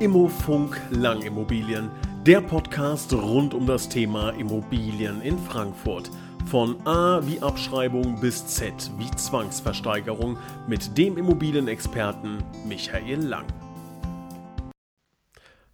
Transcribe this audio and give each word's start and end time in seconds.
Immofunk 0.00 0.80
Langimmobilien, 0.92 1.90
der 2.24 2.40
Podcast 2.40 3.12
rund 3.12 3.52
um 3.52 3.66
das 3.66 3.86
Thema 3.86 4.30
Immobilien 4.30 5.20
in 5.20 5.38
Frankfurt. 5.38 6.10
Von 6.46 6.76
A 6.86 7.20
wie 7.26 7.42
Abschreibung 7.42 8.18
bis 8.18 8.46
Z 8.46 8.90
wie 8.96 9.10
Zwangsversteigerung 9.10 10.38
mit 10.66 10.96
dem 10.96 11.18
Immobilienexperten 11.18 12.38
Michael 12.66 13.20
Lang. 13.26 13.44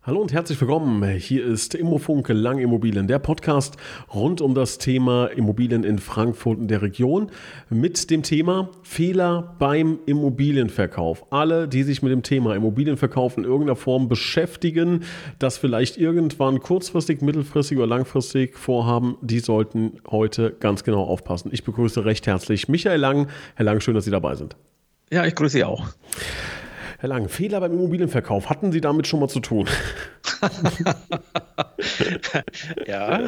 Hallo 0.07 0.21
und 0.21 0.33
herzlich 0.33 0.61
willkommen. 0.61 1.03
Hier 1.19 1.45
ist 1.45 1.75
Immofunk 1.75 2.29
Lang 2.29 2.61
Immobilien, 2.61 3.09
der 3.09 3.19
Podcast 3.19 3.77
rund 4.15 4.41
um 4.41 4.55
das 4.55 4.79
Thema 4.79 5.27
Immobilien 5.27 5.83
in 5.83 5.99
Frankfurt 5.99 6.61
und 6.61 6.69
der 6.69 6.81
Region 6.81 7.33
mit 7.71 8.09
dem 8.09 8.23
Thema 8.23 8.71
Fehler 8.85 9.57
beim 9.59 9.99
Immobilienverkauf. 10.07 11.27
Alle, 11.33 11.67
die 11.67 11.83
sich 11.83 12.03
mit 12.03 12.13
dem 12.13 12.23
Thema 12.23 12.55
Immobilienverkauf 12.55 13.37
in 13.37 13.43
irgendeiner 13.43 13.75
Form 13.75 14.07
beschäftigen, 14.09 15.03
das 15.41 15.59
vielleicht 15.59 15.97
irgendwann 15.97 16.61
kurzfristig, 16.61 17.21
mittelfristig 17.21 17.77
oder 17.77 17.89
langfristig 17.89 18.57
vorhaben, 18.57 19.17
die 19.23 19.41
sollten 19.41 19.99
heute 20.09 20.53
ganz 20.61 20.85
genau 20.85 21.03
aufpassen. 21.03 21.51
Ich 21.53 21.65
begrüße 21.65 22.05
recht 22.05 22.29
herzlich 22.29 22.69
Michael 22.69 23.01
Lang. 23.01 23.27
Herr 23.57 23.65
Lang, 23.65 23.81
schön, 23.81 23.95
dass 23.95 24.05
Sie 24.05 24.13
dabei 24.13 24.37
sind. 24.37 24.55
Ja, 25.11 25.27
ich 25.27 25.35
grüße 25.35 25.57
Sie 25.57 25.65
auch. 25.65 25.85
Herr 26.99 27.11
Lang, 27.11 27.29
Fehler 27.29 27.61
beim 27.61 27.73
Immobilienverkauf, 27.73 28.49
hatten 28.49 28.73
Sie 28.73 28.81
damit 28.81 29.07
schon 29.07 29.21
mal 29.21 29.29
zu 29.29 29.41
tun? 29.41 29.69
ja, 32.87 33.21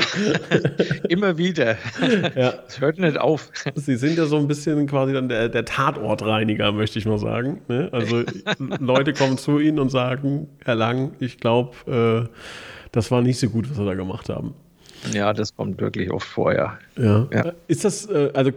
immer 1.08 1.36
wieder. 1.36 1.77
Ja. 2.34 2.54
Es 2.66 2.80
hört 2.80 2.98
nicht 2.98 3.18
auf. 3.18 3.50
Sie 3.74 3.96
sind 3.96 4.16
ja 4.16 4.24
so 4.24 4.38
ein 4.38 4.48
bisschen 4.48 4.86
quasi 4.86 5.12
dann 5.12 5.28
der, 5.28 5.50
der 5.50 5.66
Tatortreiniger, 5.66 6.72
möchte 6.72 6.98
ich 6.98 7.04
mal 7.04 7.18
sagen. 7.18 7.60
Ne? 7.68 7.91
Also 7.92 8.22
Leute 8.80 9.12
kommen 9.12 9.36
zu 9.36 9.58
Ihnen 9.58 9.78
und 9.78 9.91
sagen, 9.91 10.48
Herr 10.64 10.74
Lang, 10.74 11.12
ich 11.19 11.38
glaube, 11.38 11.77
äh, 11.86 12.27
das 12.92 13.10
war 13.10 13.20
nicht 13.20 13.38
so 13.38 13.50
gut, 13.50 13.69
was 13.69 13.77
Sie 13.77 13.84
da 13.84 13.94
gemacht 13.94 14.30
haben. 14.30 14.55
Ja, 15.12 15.33
das 15.33 15.55
kommt 15.55 15.80
wirklich 15.80 16.11
oft 16.11 16.27
vor, 16.27 16.55
ja. 16.55 16.78
ja. 16.96 17.28
ja. 17.33 17.52
Ist 17.69 17.84
das, 17.84 18.06
äh, 18.06 18.30
also 18.34 18.50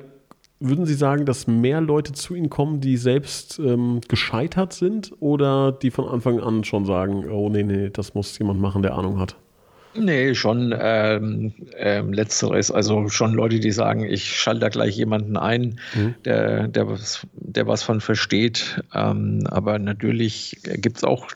würden 0.61 0.85
Sie 0.85 0.93
sagen, 0.93 1.25
dass 1.25 1.47
mehr 1.47 1.81
Leute 1.81 2.13
zu 2.13 2.35
Ihnen 2.35 2.49
kommen, 2.49 2.79
die 2.79 2.95
selbst 2.95 3.59
ähm, 3.59 3.99
gescheitert 4.07 4.73
sind 4.73 5.11
oder 5.19 5.71
die 5.71 5.91
von 5.91 6.07
Anfang 6.07 6.39
an 6.39 6.63
schon 6.63 6.85
sagen, 6.85 7.29
oh 7.29 7.49
nee, 7.49 7.63
nee, 7.63 7.89
das 7.89 8.13
muss 8.13 8.37
jemand 8.39 8.61
machen, 8.61 8.81
der 8.81 8.93
Ahnung 8.93 9.19
hat? 9.19 9.35
Nee, 9.93 10.35
schon 10.35 10.73
ähm, 10.79 11.53
ähm, 11.75 12.13
letzteres. 12.13 12.71
Also 12.71 13.09
schon 13.09 13.33
Leute, 13.33 13.59
die 13.59 13.71
sagen, 13.71 14.05
ich 14.05 14.39
schalte 14.39 14.61
da 14.61 14.69
gleich 14.69 14.95
jemanden 14.95 15.35
ein, 15.35 15.79
mhm. 15.93 16.15
der, 16.23 16.67
der, 16.69 16.87
was, 16.87 17.27
der 17.33 17.67
was 17.67 17.83
von 17.83 17.99
versteht. 17.99 18.81
Ähm, 18.93 19.45
aber 19.49 19.79
natürlich 19.79 20.57
gibt 20.63 20.97
es 20.97 21.03
auch 21.03 21.27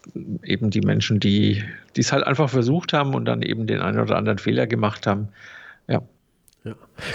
eben 0.44 0.70
die 0.70 0.82
Menschen, 0.82 1.20
die 1.20 1.64
es 1.98 2.14
halt 2.14 2.26
einfach 2.26 2.50
versucht 2.50 2.94
haben 2.94 3.14
und 3.14 3.26
dann 3.26 3.42
eben 3.42 3.68
den 3.68 3.82
einen 3.82 4.00
oder 4.00 4.16
anderen 4.16 4.38
Fehler 4.38 4.68
gemacht 4.68 5.06
haben. 5.06 5.30
Ja. 5.88 6.02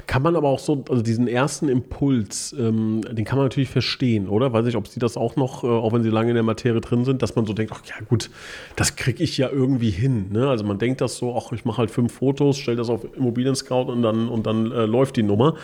Kann 0.06 0.22
man 0.22 0.36
aber 0.36 0.48
auch 0.48 0.58
so, 0.58 0.84
also 0.88 1.02
diesen 1.02 1.26
ersten 1.26 1.68
Impuls, 1.68 2.54
ähm, 2.58 3.00
den 3.10 3.24
kann 3.24 3.38
man 3.38 3.46
natürlich 3.46 3.70
verstehen, 3.70 4.28
oder? 4.28 4.52
Weiß 4.52 4.66
ich, 4.66 4.76
ob 4.76 4.86
Sie 4.86 5.00
das 5.00 5.16
auch 5.16 5.36
noch, 5.36 5.64
äh, 5.64 5.66
auch 5.66 5.92
wenn 5.92 6.02
Sie 6.02 6.10
lange 6.10 6.30
in 6.30 6.34
der 6.34 6.42
Materie 6.42 6.80
drin 6.80 7.04
sind, 7.04 7.22
dass 7.22 7.34
man 7.36 7.46
so 7.46 7.52
denkt, 7.52 7.72
ach 7.74 7.84
ja 7.86 7.94
gut, 8.06 8.30
das 8.76 8.96
kriege 8.96 9.22
ich 9.22 9.38
ja 9.38 9.48
irgendwie 9.48 9.90
hin. 9.90 10.30
Ne? 10.32 10.48
Also 10.48 10.64
man 10.64 10.78
denkt 10.78 11.00
das 11.00 11.16
so, 11.16 11.36
ach, 11.36 11.52
ich 11.52 11.64
mache 11.64 11.78
halt 11.78 11.90
fünf 11.90 12.12
Fotos, 12.12 12.58
stelle 12.58 12.76
das 12.76 12.90
auf 12.90 13.04
Immobilien 13.16 13.56
Scout 13.56 13.90
und 13.90 14.02
dann, 14.02 14.28
und 14.28 14.46
dann 14.46 14.70
äh, 14.70 14.84
läuft 14.84 15.16
die 15.16 15.22
Nummer. 15.22 15.56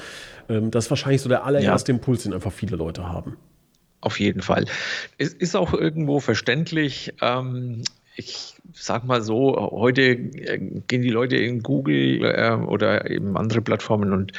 Ähm, 0.48 0.70
das 0.70 0.86
ist 0.86 0.91
wahrscheinlich 0.91 1.20
so 1.20 1.28
der 1.28 1.45
allererste 1.45 1.92
ja. 1.92 1.98
Impuls, 1.98 2.23
den 2.23 2.33
einfach 2.33 2.53
viele 2.53 2.77
Leute 2.77 3.08
haben. 3.08 3.36
Auf 4.01 4.20
jeden 4.20 4.42
Fall. 4.42 4.67
Es 5.19 5.34
ist 5.34 5.56
auch 5.56 5.73
irgendwo 5.75 6.20
verständlich. 6.20 7.12
Ähm, 7.20 7.83
ich 8.17 8.55
sag 8.72 9.05
mal 9.05 9.22
so, 9.22 9.56
heute 9.72 10.03
äh, 10.03 10.59
gehen 10.86 11.03
die 11.03 11.11
Leute 11.11 11.36
in 11.36 11.62
Google 11.62 12.25
äh, 12.25 12.53
oder 12.53 13.11
eben 13.11 13.36
andere 13.36 13.61
Plattformen 13.61 14.12
und 14.12 14.33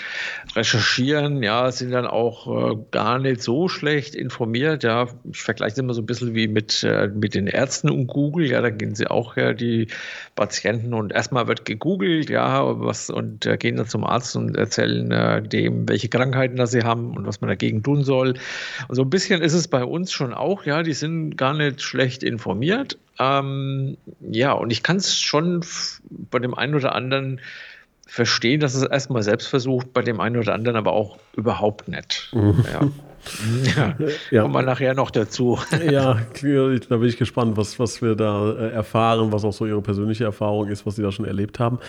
recherchieren, 0.56 1.44
ja, 1.44 1.72
sind 1.72 1.92
dann 1.92 2.06
auch 2.08 2.72
äh, 2.72 2.78
gar 2.92 3.20
nicht 3.20 3.42
so 3.42 3.68
schlecht 3.68 4.16
informiert. 4.16 4.84
Ja, 4.84 5.08
ich 5.32 5.42
vergleiche 5.42 5.74
es 5.74 5.78
immer 5.78 5.94
so 5.94 6.02
ein 6.02 6.06
bisschen 6.06 6.36
wie 6.36 6.48
mit, 6.48 6.84
äh, 6.84 7.08
mit 7.08 7.36
den 7.36 7.48
Ärzten 7.48 7.90
und 7.90 8.08
Google. 8.08 8.48
Ja, 8.48 8.62
da 8.62 8.70
gehen 8.70 8.96
sie 8.96 9.08
auch 9.08 9.36
her, 9.36 9.54
die 9.54 9.88
Patienten, 10.36 10.94
und 10.94 11.12
erstmal 11.12 11.48
wird 11.48 11.66
gegoogelt, 11.66 12.30
ja, 12.30 12.80
was, 12.80 13.10
und 13.10 13.46
äh, 13.46 13.58
gehen 13.58 13.78
dann 13.78 13.88
zum 13.88 14.04
Arzt 14.04 14.36
und 14.36 14.56
erzählen 14.56 15.12
äh, 15.12 15.42
dem, 15.42 15.88
welche 15.88 16.10
Krankheiten 16.10 16.58
da 16.58 16.68
sie 16.68 16.84
haben 16.84 17.16
und 17.16 17.26
was 17.26 17.42
man 17.42 17.50
dagegen 17.50 17.84
tun 17.84 18.04
soll. 18.04 18.36
Und 18.88 18.96
so 18.96 19.04
ein 19.04 19.10
bisschen 19.10 19.42
ist 19.42 19.54
es 19.54 19.68
bei 19.68 19.84
uns 19.84 20.12
schon 20.12 20.34
auch, 20.34 20.66
ja, 20.66 20.84
die 20.84 20.94
sind 20.94 21.38
gar 21.38 21.54
nicht 21.54 21.82
schlecht 21.82 22.24
informiert. 22.24 22.98
Ähm, 23.20 23.98
ja, 24.22 24.52
und 24.54 24.72
ich 24.72 24.84
kann 24.84 24.98
es 24.98 25.20
schon 25.20 25.66
bei 26.10 26.40
dem 26.40 26.54
einen 26.54 26.76
oder 26.76 26.94
anderen 26.94 27.42
verstehen, 28.06 28.60
dass 28.60 28.74
es 28.74 28.84
erstmal 28.84 29.24
selbst 29.24 29.48
versucht, 29.48 29.94
bei 29.94 30.02
dem 30.02 30.20
einen 30.20 30.38
oder 30.38 30.54
anderen 30.54 30.78
aber 30.78 30.94
auch 30.94 31.18
überhaupt 31.36 31.88
nicht. 31.88 32.30
Mhm. 32.34 32.66
Ja. 32.72 32.88
Ja, 33.76 33.96
ja. 34.32 34.42
kommen 34.42 34.54
wir 34.54 34.62
nachher 34.62 34.94
noch 34.94 35.12
dazu. 35.12 35.60
Ja, 35.88 36.20
da 36.42 36.98
bin 36.98 37.08
ich 37.08 37.18
gespannt, 37.18 37.56
was, 37.56 37.80
was 37.80 38.02
wir 38.02 38.16
da 38.16 38.52
äh, 38.52 38.72
erfahren, 38.72 39.32
was 39.32 39.46
auch 39.46 39.54
so 39.54 39.66
Ihre 39.66 39.82
persönliche 39.82 40.26
Erfahrung 40.26 40.68
ist, 40.68 40.86
was 40.86 40.96
Sie 40.96 41.02
da 41.02 41.12
schon 41.12 41.26
erlebt 41.26 41.60
haben. 41.60 41.80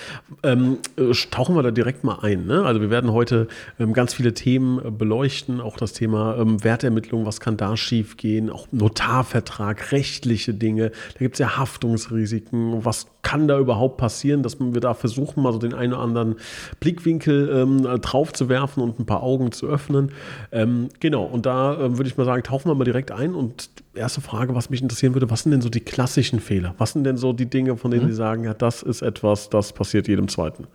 Ähm, 0.43 0.79
äh, 0.97 1.13
tauchen 1.31 1.57
wir 1.57 1.63
da 1.63 1.71
direkt 1.71 2.05
mal 2.05 2.19
ein. 2.21 2.47
Ne? 2.47 2.65
Also 2.65 2.81
wir 2.81 2.91
werden 2.91 3.13
heute 3.13 3.49
ähm, 3.81 3.93
ganz 3.93 4.15
viele 4.15 4.35
Themen 4.35 4.79
äh, 4.79 4.91
beleuchten, 4.91 5.61
auch 5.61 5.77
das 5.77 5.95
Thema 5.95 6.37
ähm, 6.39 6.63
Wertermittlung, 6.63 7.27
was 7.27 7.41
kann 7.41 7.57
da 7.57 7.77
schiefgehen, 7.77 8.51
auch 8.51 8.69
Notarvertrag, 8.71 9.91
rechtliche 9.93 10.55
Dinge. 10.55 10.91
Da 11.15 11.19
gibt 11.19 11.37
es 11.37 11.39
ja 11.41 11.57
Haftungsrisiken, 11.57 12.85
was 12.85 13.07
kann 13.23 13.47
da 13.49 13.59
überhaupt 13.59 13.99
passieren, 13.99 14.43
dass 14.43 14.59
wir 14.59 14.81
da 14.81 14.95
versuchen, 14.95 15.43
mal 15.43 15.53
so 15.53 15.59
den 15.59 15.75
einen 15.75 15.93
oder 15.93 16.03
anderen 16.03 16.37
Blickwinkel 16.81 17.51
ähm, 17.53 17.83
drauf 18.01 18.33
zu 18.33 18.49
werfen 18.49 18.83
und 18.83 18.99
ein 18.99 19.05
paar 19.07 19.23
Augen 19.23 19.53
zu 19.53 19.67
öffnen. 19.67 20.13
Ähm, 20.51 20.89
genau, 21.01 21.28
und 21.29 21.47
da 21.47 21.75
äh, 21.75 21.97
würde 21.97 22.09
ich 22.09 22.17
mal 22.17 22.25
sagen, 22.25 22.43
tauchen 22.43 22.71
wir 22.71 22.75
mal 22.75 22.85
direkt 22.85 23.11
ein. 23.11 23.35
Und 23.35 23.71
erste 23.95 24.21
Frage, 24.21 24.55
was 24.55 24.71
mich 24.71 24.83
interessieren 24.83 25.15
würde, 25.15 25.31
was 25.31 25.43
sind 25.43 25.53
denn 25.53 25.61
so 25.61 25.69
die 25.69 25.81
klassischen 25.81 26.41
Fehler? 26.41 26.75
Was 26.79 26.93
sind 26.93 27.05
denn 27.05 27.17
so 27.17 27.33
die 27.33 27.47
Dinge, 27.47 27.77
von 27.77 27.91
denen 27.91 28.05
mhm. 28.05 28.11
Sie 28.11 28.17
sagen, 28.17 28.45
ja, 28.45 28.55
das 28.55 28.83
ist 28.83 29.03
etwas, 29.03 29.51
das 29.51 29.73
passiert 29.73 30.09
jedem 30.09 30.29
Zweiten? 30.29 30.67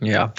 Ja, 0.00 0.32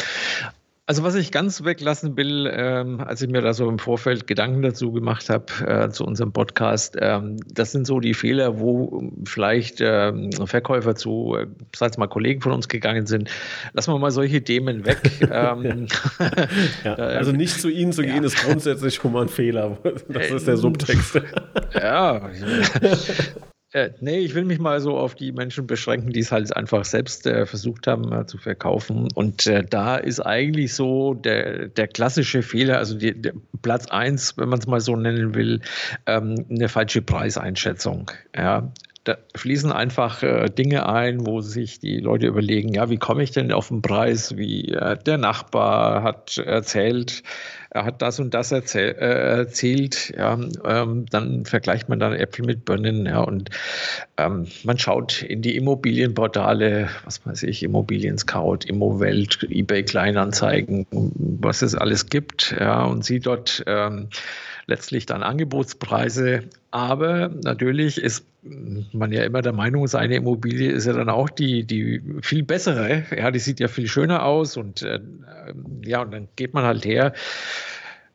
also 0.88 1.04
was 1.04 1.16
ich 1.16 1.32
ganz 1.32 1.64
weglassen 1.64 2.16
will, 2.16 2.48
ähm, 2.54 3.00
als 3.02 3.22
ich 3.22 3.30
mir 3.30 3.42
da 3.42 3.54
so 3.54 3.68
im 3.68 3.80
Vorfeld 3.80 4.28
Gedanken 4.28 4.62
dazu 4.62 4.92
gemacht 4.92 5.30
habe 5.30 5.46
äh, 5.66 5.90
zu 5.90 6.06
unserem 6.06 6.32
Podcast, 6.32 6.96
ähm, 7.00 7.38
das 7.52 7.72
sind 7.72 7.88
so 7.88 8.00
die 8.00 8.14
Fehler, 8.14 8.60
wo 8.60 9.12
vielleicht 9.26 9.82
ähm, 9.82 10.32
Verkäufer 10.32 10.96
zu, 10.96 11.38
äh, 11.40 11.48
sag 11.76 11.98
mal, 11.98 12.08
Kollegen 12.08 12.42
von 12.42 12.52
uns 12.52 12.68
gegangen 12.68 13.08
sind. 13.08 13.32
Lassen 13.74 13.94
wir 13.94 14.00
mal 14.00 14.12
solche 14.12 14.44
Themen 14.44 14.86
weg. 14.86 15.00
Ähm, 15.36 15.88
ja, 16.84 16.94
also 16.96 17.32
nicht 17.32 17.60
zu 17.60 17.68
Ihnen 17.70 17.92
zu 17.92 18.04
ja. 18.04 18.14
gehen, 18.14 18.24
ist 18.24 18.38
grundsätzlich 18.44 18.96
schon 18.96 19.12
mal 19.12 19.24
ein 19.24 19.30
Fehler. 19.30 19.78
Das 20.08 20.30
ist 20.30 20.48
der 20.48 20.58
Subtext. 20.58 21.20
ja, 21.74 22.30
äh, 23.76 23.92
nee, 24.00 24.20
ich 24.20 24.34
will 24.36 24.46
mich 24.46 24.60
mal 24.60 24.80
so 24.80 24.98
auf 24.98 25.16
die 25.16 25.34
Menschen 25.34 25.68
beschränken, 25.68 26.12
die 26.12 26.22
es 26.22 26.32
halt 26.32 26.56
einfach 26.56 26.86
selbst 26.86 27.28
äh, 27.28 27.46
versucht 27.46 27.88
haben 27.88 28.10
äh, 28.14 28.26
zu 28.26 28.38
verkaufen. 28.38 29.10
Und 29.14 29.48
äh, 29.48 29.66
da 29.70 29.98
ist 29.98 30.22
eigentlich 30.22 30.74
so 30.74 31.14
der, 31.14 31.68
der 31.68 31.90
klassische 31.90 32.42
Fehler, 32.42 32.78
also 32.78 32.98
die, 32.98 33.22
der 33.22 33.34
Platz 33.62 33.88
eins, 33.88 34.38
wenn 34.38 34.48
man 34.48 34.60
es 34.60 34.68
mal 34.68 34.80
so 34.80 34.96
nennen 34.96 35.36
will, 35.36 35.60
ähm, 36.06 36.46
eine 36.50 36.70
falsche 36.70 37.02
Preiseinschätzung. 37.02 38.12
Ja, 38.34 38.72
da 39.04 39.18
fließen 39.36 39.74
einfach 39.74 40.24
äh, 40.24 40.50
Dinge 40.50 40.88
ein, 40.88 41.26
wo 41.26 41.42
sich 41.42 41.80
die 41.80 42.00
Leute 42.00 42.28
überlegen, 42.28 42.74
ja, 42.74 42.90
wie 42.90 42.98
komme 42.98 43.24
ich 43.24 43.32
denn 43.32 43.52
auf 43.52 43.68
den 43.68 43.82
Preis? 43.82 44.38
Wie 44.38 44.70
äh, 44.72 44.98
der 44.98 45.18
Nachbar 45.18 46.02
hat 46.02 46.38
erzählt, 46.38 47.24
er 47.76 47.84
hat 47.84 48.02
das 48.02 48.22
und 48.22 48.34
das 48.34 48.54
erzähl, 48.54 48.96
äh, 48.98 49.38
erzählt. 49.38 50.14
Ja, 50.18 50.40
ähm, 50.64 51.06
dann 51.10 51.44
vergleicht 51.44 51.90
man 51.90 52.00
dann 52.00 52.14
Äpfel 52.14 52.46
mit 52.46 52.64
Birnen, 52.64 53.06
ja, 53.06 53.20
und 53.20 53.50
ähm, 54.16 54.48
man 54.64 54.80
schaut 54.80 55.22
in 55.22 55.42
die 55.42 55.58
Immobilienportale, 55.58 56.88
was 57.04 57.26
weiß 57.26 57.44
ich, 57.44 57.64
Immobilien 57.64 58.18
Scout, 58.18 58.60
Immowelt, 58.66 59.46
eBay 59.50 59.84
Kleinanzeigen, 59.84 60.88
was 60.92 61.62
es 61.62 61.76
alles 61.76 62.06
gibt, 62.06 62.56
ja, 62.58 62.86
und 62.86 63.04
sieht 63.04 63.26
dort 63.26 63.62
ähm, 63.68 64.08
letztlich 64.68 65.06
dann 65.06 65.22
Angebotspreise. 65.22 66.44
Aber 66.72 67.30
natürlich 67.44 67.98
ist 68.02 68.26
man 68.92 69.12
ja 69.12 69.24
immer 69.24 69.42
der 69.42 69.54
Meinung, 69.54 69.88
seine 69.88 70.16
Immobilie 70.16 70.72
ist 70.72 70.86
ja 70.86 70.94
dann 70.94 71.10
auch 71.10 71.30
die, 71.30 71.64
die 71.64 72.02
viel 72.22 72.44
bessere. 72.44 73.04
Ja, 73.16 73.32
die 73.32 73.40
sieht 73.40 73.60
ja 73.60 73.68
viel 73.68 73.88
schöner 73.88 74.24
aus 74.24 74.56
und 74.56 74.84
äh, 74.84 75.00
ja, 75.84 76.02
und 76.02 76.14
dann 76.14 76.28
geht 76.36 76.54
man 76.54 76.64
halt 76.64 76.86
her. 76.86 77.14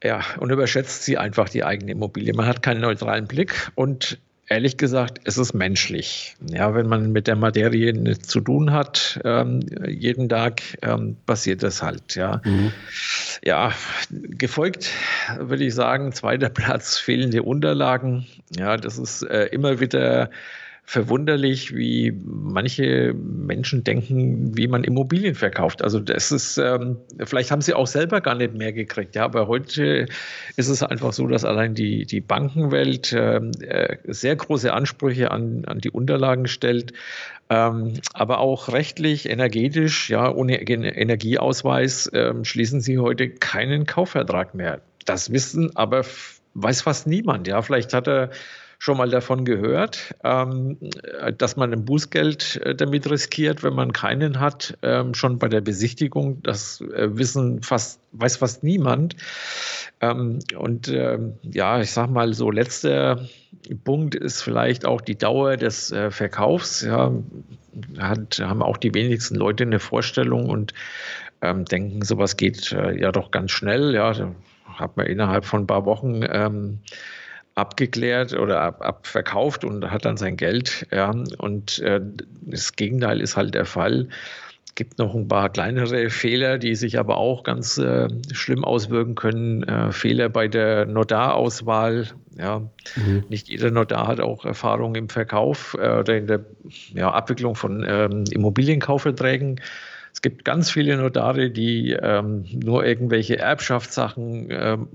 Ja, 0.02 0.20
und 0.38 0.50
überschätzt 0.50 1.04
sie 1.04 1.18
einfach 1.18 1.48
die 1.48 1.64
eigene 1.64 1.92
Immobilie. 1.92 2.32
Man 2.34 2.46
hat 2.46 2.62
keinen 2.62 2.80
neutralen 2.80 3.26
Blick 3.26 3.70
und 3.74 4.18
ehrlich 4.50 4.76
gesagt, 4.76 5.20
es 5.24 5.38
ist 5.38 5.54
menschlich. 5.54 6.36
Ja, 6.50 6.74
wenn 6.74 6.88
man 6.88 7.12
mit 7.12 7.28
der 7.28 7.36
Materie 7.36 7.92
nichts 7.92 8.28
zu 8.28 8.40
tun 8.40 8.72
hat, 8.72 9.20
ähm, 9.24 9.60
jeden 9.86 10.28
Tag 10.28 10.62
ähm, 10.82 11.16
passiert 11.24 11.62
das 11.62 11.82
halt. 11.82 12.16
Ja, 12.16 12.42
mhm. 12.44 12.72
ja 13.44 13.72
gefolgt 14.10 14.90
würde 15.38 15.64
ich 15.64 15.74
sagen, 15.74 16.12
zweiter 16.12 16.48
Platz 16.50 16.98
fehlende 16.98 17.42
Unterlagen. 17.42 18.26
Ja, 18.56 18.76
das 18.76 18.98
ist 18.98 19.22
äh, 19.22 19.46
immer 19.46 19.80
wieder 19.80 20.30
verwunderlich, 20.90 21.72
wie 21.76 22.12
manche 22.24 23.14
Menschen 23.14 23.84
denken, 23.84 24.56
wie 24.56 24.66
man 24.66 24.82
Immobilien 24.82 25.36
verkauft. 25.36 25.84
Also 25.84 26.00
das 26.00 26.32
ist, 26.32 26.58
ähm, 26.58 26.96
vielleicht 27.24 27.52
haben 27.52 27.60
sie 27.60 27.74
auch 27.74 27.86
selber 27.86 28.20
gar 28.20 28.34
nicht 28.34 28.54
mehr 28.54 28.72
gekriegt. 28.72 29.14
Ja, 29.14 29.22
aber 29.22 29.46
heute 29.46 30.06
ist 30.56 30.68
es 30.68 30.82
einfach 30.82 31.12
so, 31.12 31.28
dass 31.28 31.44
allein 31.44 31.74
die, 31.74 32.06
die 32.06 32.20
Bankenwelt 32.20 33.14
ähm, 33.16 33.52
äh, 33.60 33.98
sehr 34.08 34.34
große 34.34 34.72
Ansprüche 34.72 35.30
an, 35.30 35.64
an 35.64 35.78
die 35.78 35.90
Unterlagen 35.90 36.48
stellt. 36.48 36.92
Ähm, 37.48 37.92
aber 38.12 38.40
auch 38.40 38.72
rechtlich, 38.72 39.30
energetisch, 39.30 40.10
ja, 40.10 40.28
ohne 40.34 40.60
Energieausweis 40.60 42.10
ähm, 42.12 42.44
schließen 42.44 42.80
sie 42.80 42.98
heute 42.98 43.30
keinen 43.30 43.86
Kaufvertrag 43.86 44.56
mehr. 44.56 44.80
Das 45.04 45.32
wissen 45.32 45.76
aber 45.76 46.02
weiß 46.54 46.82
fast 46.82 47.06
niemand. 47.06 47.46
Ja, 47.46 47.62
vielleicht 47.62 47.92
hat 47.92 48.08
er 48.08 48.30
schon 48.80 48.96
mal 48.96 49.10
davon 49.10 49.44
gehört, 49.44 50.14
ähm, 50.24 50.78
dass 51.36 51.56
man 51.56 51.70
ein 51.72 51.84
Bußgeld 51.84 52.56
äh, 52.64 52.74
damit 52.74 53.08
riskiert, 53.10 53.62
wenn 53.62 53.74
man 53.74 53.92
keinen 53.92 54.40
hat, 54.40 54.78
ähm, 54.80 55.12
schon 55.12 55.38
bei 55.38 55.48
der 55.48 55.60
Besichtigung. 55.60 56.42
Das 56.42 56.80
äh, 56.80 57.16
wissen 57.16 57.62
fast, 57.62 58.00
weiß 58.12 58.38
fast 58.38 58.64
niemand. 58.64 59.16
Ähm, 60.00 60.38
und 60.56 60.88
ähm, 60.88 61.34
ja, 61.42 61.82
ich 61.82 61.92
sag 61.92 62.08
mal, 62.08 62.32
so 62.32 62.50
letzter 62.50 63.28
Punkt 63.84 64.14
ist 64.14 64.40
vielleicht 64.40 64.86
auch 64.86 65.02
die 65.02 65.18
Dauer 65.18 65.58
des 65.58 65.92
äh, 65.92 66.10
Verkaufs. 66.10 66.80
Ja, 66.80 67.12
hat, 67.98 68.40
haben 68.40 68.62
auch 68.62 68.78
die 68.78 68.94
wenigsten 68.94 69.34
Leute 69.34 69.64
eine 69.64 69.78
Vorstellung 69.78 70.48
und 70.48 70.72
ähm, 71.42 71.66
denken, 71.66 72.02
sowas 72.02 72.38
geht 72.38 72.72
äh, 72.72 72.98
ja 72.98 73.12
doch 73.12 73.30
ganz 73.30 73.50
schnell. 73.50 73.94
Ja, 73.94 74.14
hat 74.80 74.96
man 74.96 75.06
innerhalb 75.06 75.44
von 75.44 75.62
ein 75.62 75.66
paar 75.66 75.84
Wochen 75.84 76.22
ähm, 76.28 76.80
abgeklärt 77.54 78.32
oder 78.32 78.60
ab, 78.60 78.82
abverkauft 78.82 79.64
und 79.64 79.90
hat 79.90 80.04
dann 80.04 80.16
sein 80.16 80.36
Geld. 80.36 80.86
Ja. 80.90 81.12
Und 81.38 81.78
äh, 81.80 82.00
das 82.42 82.74
Gegenteil 82.74 83.20
ist 83.20 83.36
halt 83.36 83.54
der 83.54 83.66
Fall. 83.66 84.08
Es 84.66 84.74
gibt 84.76 84.98
noch 84.98 85.14
ein 85.14 85.28
paar 85.28 85.50
kleinere 85.50 86.10
Fehler, 86.10 86.56
die 86.56 86.74
sich 86.76 86.98
aber 86.98 87.16
auch 87.16 87.42
ganz 87.42 87.76
äh, 87.76 88.08
schlimm 88.32 88.64
auswirken 88.64 89.14
können. 89.14 89.64
Äh, 89.64 89.92
Fehler 89.92 90.28
bei 90.28 90.48
der 90.48 90.86
Notarauswahl. 90.86 92.06
Ja. 92.38 92.60
Mhm. 92.96 93.24
Nicht 93.28 93.48
jeder 93.48 93.70
Notar 93.70 94.06
hat 94.06 94.20
auch 94.20 94.44
Erfahrung 94.44 94.94
im 94.94 95.08
Verkauf 95.08 95.76
äh, 95.78 95.98
oder 95.98 96.16
in 96.16 96.28
der 96.28 96.44
ja, 96.94 97.10
Abwicklung 97.10 97.56
von 97.56 97.84
ähm, 97.86 98.24
Immobilienkaufverträgen. 98.30 99.60
Es 100.20 100.22
gibt 100.22 100.44
ganz 100.44 100.70
viele 100.70 100.98
Notare, 100.98 101.48
die 101.48 101.92
ähm, 101.92 102.44
nur 102.52 102.84
irgendwelche 102.84 103.38
Erbschaftssachen 103.38 104.48
ähm, 104.50 104.88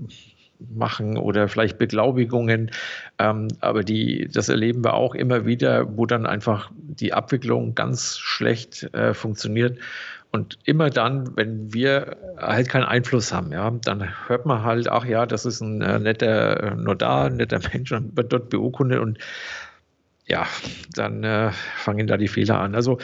machen 0.72 1.18
oder 1.18 1.48
vielleicht 1.48 1.78
Beglaubigungen. 1.78 2.70
Ähm, 3.18 3.48
aber 3.58 3.82
die, 3.82 4.28
das 4.32 4.48
erleben 4.48 4.84
wir 4.84 4.94
auch 4.94 5.16
immer 5.16 5.44
wieder, 5.44 5.96
wo 5.98 6.06
dann 6.06 6.26
einfach 6.26 6.70
die 6.76 7.12
Abwicklung 7.12 7.74
ganz 7.74 8.18
schlecht 8.18 8.84
äh, 8.94 9.14
funktioniert. 9.14 9.80
Und 10.30 10.58
immer 10.62 10.90
dann, 10.90 11.36
wenn 11.36 11.74
wir 11.74 12.18
halt 12.38 12.68
keinen 12.68 12.84
Einfluss 12.84 13.32
haben, 13.32 13.50
ja, 13.50 13.68
dann 13.82 14.28
hört 14.28 14.46
man 14.46 14.62
halt, 14.62 14.88
ach 14.88 15.06
ja, 15.06 15.26
das 15.26 15.44
ist 15.44 15.60
ein 15.60 15.82
äh, 15.82 15.98
netter 15.98 16.62
äh, 16.62 16.74
Notar, 16.76 17.26
ein 17.26 17.38
netter 17.38 17.58
Mensch 17.72 17.90
und 17.90 18.16
wird 18.16 18.32
dort 18.32 18.48
beurkundet 18.48 19.00
und 19.00 19.18
ja, 20.28 20.46
dann 20.94 21.24
äh, 21.24 21.50
fangen 21.78 22.06
da 22.06 22.16
die 22.16 22.28
Fehler 22.28 22.60
an. 22.60 22.76
Also 22.76 22.98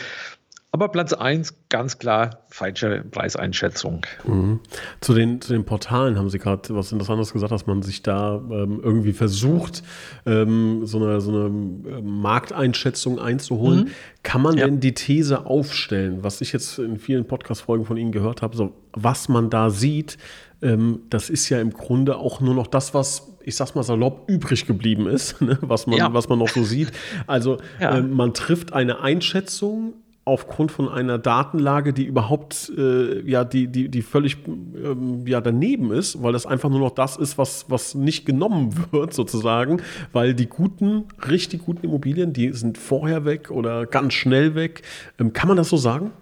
aber 0.74 0.88
Platz 0.88 1.12
1, 1.12 1.68
ganz 1.68 1.98
klar, 1.98 2.44
falsche 2.48 3.04
Preiseinschätzung. 3.10 4.06
Mhm. 4.24 4.60
Zu, 5.02 5.12
den, 5.12 5.38
zu 5.42 5.52
den 5.52 5.66
Portalen 5.66 6.16
haben 6.16 6.30
Sie 6.30 6.38
gerade 6.38 6.74
was 6.74 6.92
Interessantes 6.92 7.34
gesagt, 7.34 7.52
dass 7.52 7.66
man 7.66 7.82
sich 7.82 8.02
da 8.02 8.36
ähm, 8.36 8.80
irgendwie 8.82 9.12
versucht, 9.12 9.82
ähm, 10.24 10.86
so, 10.86 10.96
eine, 10.96 11.20
so 11.20 11.30
eine 11.30 11.44
ähm, 11.46 12.20
Markteinschätzung 12.22 13.18
einzuholen. 13.18 13.80
Mhm. 13.80 13.90
Kann 14.22 14.40
man 14.40 14.56
ja. 14.56 14.64
denn 14.64 14.80
die 14.80 14.94
These 14.94 15.44
aufstellen, 15.44 16.24
was 16.24 16.40
ich 16.40 16.54
jetzt 16.54 16.78
in 16.78 16.98
vielen 16.98 17.26
Podcast-Folgen 17.26 17.84
von 17.84 17.98
Ihnen 17.98 18.10
gehört 18.10 18.40
habe, 18.40 18.56
so, 18.56 18.72
was 18.94 19.28
man 19.28 19.50
da 19.50 19.68
sieht, 19.68 20.16
ähm, 20.62 21.00
das 21.10 21.28
ist 21.28 21.50
ja 21.50 21.60
im 21.60 21.74
Grunde 21.74 22.16
auch 22.16 22.40
nur 22.40 22.54
noch 22.54 22.66
das, 22.66 22.94
was 22.94 23.28
ich 23.44 23.56
sag's 23.56 23.74
mal 23.74 23.82
salopp, 23.82 24.28
übrig 24.28 24.66
geblieben 24.66 25.06
ist, 25.06 25.40
ne? 25.42 25.58
was, 25.60 25.86
man, 25.86 25.98
ja. 25.98 26.14
was 26.14 26.28
man 26.28 26.38
noch 26.38 26.48
so 26.48 26.64
sieht. 26.64 26.92
Also 27.26 27.58
ja. 27.80 27.98
äh, 27.98 28.02
man 28.02 28.32
trifft 28.34 28.72
eine 28.72 29.00
Einschätzung 29.00 29.94
aufgrund 30.24 30.70
von 30.70 30.88
einer 30.88 31.18
Datenlage, 31.18 31.92
die 31.92 32.04
überhaupt 32.04 32.72
äh, 32.76 33.20
ja 33.28 33.44
die 33.44 33.66
die 33.66 33.88
die 33.88 34.02
völlig 34.02 34.38
ähm, 34.46 35.26
ja 35.26 35.40
daneben 35.40 35.90
ist, 35.92 36.22
weil 36.22 36.32
das 36.32 36.46
einfach 36.46 36.70
nur 36.70 36.78
noch 36.78 36.92
das 36.92 37.16
ist, 37.16 37.38
was 37.38 37.66
was 37.68 37.94
nicht 37.94 38.24
genommen 38.24 38.74
wird 38.92 39.14
sozusagen, 39.14 39.82
weil 40.12 40.34
die 40.34 40.46
guten 40.46 41.04
richtig 41.28 41.64
guten 41.64 41.84
Immobilien, 41.84 42.32
die 42.32 42.52
sind 42.52 42.78
vorher 42.78 43.24
weg 43.24 43.50
oder 43.50 43.86
ganz 43.86 44.14
schnell 44.14 44.54
weg. 44.54 44.82
Ähm, 45.18 45.32
kann 45.32 45.48
man 45.48 45.56
das 45.56 45.68
so 45.68 45.76
sagen? 45.76 46.12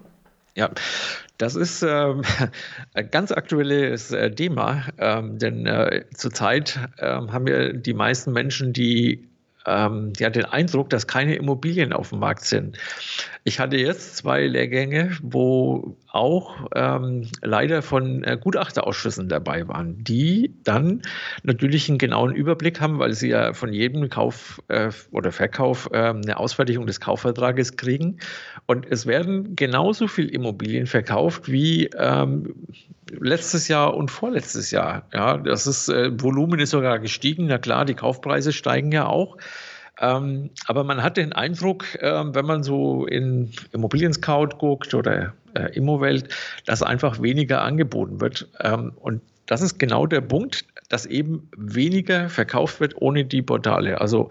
Ja, 0.55 0.69
das 1.37 1.55
ist 1.55 1.83
ähm, 1.83 2.23
ein 2.93 3.09
ganz 3.11 3.31
aktuelles 3.31 4.11
äh, 4.11 4.31
Thema, 4.31 4.83
ähm, 4.97 5.37
denn 5.37 5.65
äh, 5.65 6.05
zurzeit 6.15 6.79
ähm, 6.99 7.31
haben 7.31 7.45
wir 7.45 7.73
die 7.73 7.93
meisten 7.93 8.33
Menschen, 8.33 8.73
die 8.73 9.27
ähm, 9.65 10.13
ja, 10.17 10.29
den 10.29 10.45
Eindruck, 10.45 10.89
dass 10.89 11.07
keine 11.07 11.35
Immobilien 11.35 11.93
auf 11.93 12.09
dem 12.09 12.19
Markt 12.19 12.45
sind. 12.45 12.77
Ich 13.43 13.59
hatte 13.59 13.75
jetzt 13.75 14.17
zwei 14.17 14.45
Lehrgänge, 14.45 15.17
wo 15.23 15.97
auch 16.11 16.67
ähm, 16.75 17.27
leider 17.41 17.81
von 17.81 18.23
äh, 18.23 18.37
Gutachterausschüssen 18.39 19.29
dabei 19.29 19.67
waren, 19.67 20.03
die 20.03 20.53
dann 20.63 21.01
natürlich 21.41 21.89
einen 21.89 21.97
genauen 21.97 22.35
Überblick 22.35 22.79
haben, 22.79 22.99
weil 22.99 23.13
sie 23.13 23.29
ja 23.29 23.53
von 23.53 23.73
jedem 23.73 24.09
Kauf 24.09 24.61
äh, 24.67 24.91
oder 25.11 25.31
Verkauf 25.31 25.89
äh, 25.91 25.97
eine 25.97 26.37
Ausfertigung 26.37 26.85
des 26.85 26.99
Kaufvertrages 26.99 27.77
kriegen. 27.77 28.19
Und 28.67 28.85
es 28.87 29.07
werden 29.07 29.55
genauso 29.55 30.07
viel 30.07 30.29
Immobilien 30.29 30.85
verkauft 30.85 31.51
wie 31.51 31.89
ähm, 31.97 32.53
letztes 33.19 33.67
Jahr 33.67 33.95
und 33.95 34.11
vorletztes 34.11 34.69
Jahr. 34.69 35.07
Ja, 35.13 35.37
das 35.37 35.65
ist, 35.65 35.89
äh, 35.89 36.11
Volumen 36.21 36.59
ist 36.59 36.69
sogar 36.69 36.99
gestiegen. 36.99 37.47
Na 37.47 37.57
klar, 37.57 37.85
die 37.85 37.95
Kaufpreise 37.95 38.53
steigen 38.53 38.91
ja 38.91 39.07
auch. 39.07 39.37
Ähm, 40.01 40.49
aber 40.65 40.83
man 40.83 41.03
hat 41.03 41.17
den 41.17 41.31
Eindruck, 41.31 41.95
äh, 42.01 42.23
wenn 42.33 42.45
man 42.45 42.63
so 42.63 43.05
in 43.05 43.51
Immobilien 43.71 44.13
Scout 44.13 44.57
guckt 44.57 44.93
oder 44.93 45.33
äh, 45.53 45.75
Immowelt, 45.75 46.27
dass 46.65 46.81
einfach 46.81 47.21
weniger 47.21 47.61
angeboten 47.61 48.19
wird. 48.19 48.47
Ähm, 48.59 48.93
und 48.99 49.21
das 49.45 49.61
ist 49.61 49.77
genau 49.79 50.07
der 50.07 50.21
Punkt, 50.21 50.65
dass 50.89 51.05
eben 51.05 51.49
weniger 51.55 52.29
verkauft 52.29 52.79
wird 52.79 52.95
ohne 52.99 53.25
die 53.25 53.41
Portale. 53.41 54.01
Also 54.01 54.29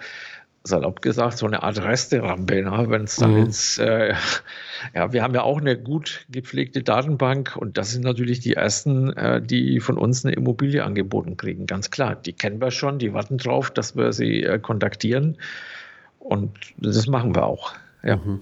salopp 0.62 1.00
gesagt, 1.00 1.38
so 1.38 1.46
eine 1.46 1.62
Art 1.62 1.82
Resterampe, 1.82 2.62
ne? 2.62 2.84
wenn 2.88 3.04
es 3.04 3.16
dann 3.16 3.32
mhm. 3.32 3.44
ins, 3.44 3.78
äh, 3.78 4.14
ja, 4.94 5.12
wir 5.12 5.22
haben 5.22 5.34
ja 5.34 5.42
auch 5.42 5.60
eine 5.60 5.78
gut 5.78 6.26
gepflegte 6.28 6.82
Datenbank 6.82 7.56
und 7.56 7.78
das 7.78 7.92
sind 7.92 8.04
natürlich 8.04 8.40
die 8.40 8.54
ersten, 8.54 9.12
äh, 9.14 9.40
die 9.40 9.80
von 9.80 9.96
uns 9.96 10.24
eine 10.24 10.34
Immobilie 10.34 10.84
angeboten 10.84 11.36
kriegen, 11.36 11.66
ganz 11.66 11.90
klar. 11.90 12.14
Die 12.14 12.34
kennen 12.34 12.60
wir 12.60 12.70
schon, 12.70 12.98
die 12.98 13.12
warten 13.14 13.38
drauf, 13.38 13.70
dass 13.70 13.96
wir 13.96 14.12
sie 14.12 14.42
äh, 14.42 14.58
kontaktieren 14.58 15.38
und 16.18 16.50
das 16.76 17.06
machen 17.06 17.34
wir 17.34 17.46
auch. 17.46 17.74
Ja. 18.02 18.16
Mhm. 18.16 18.40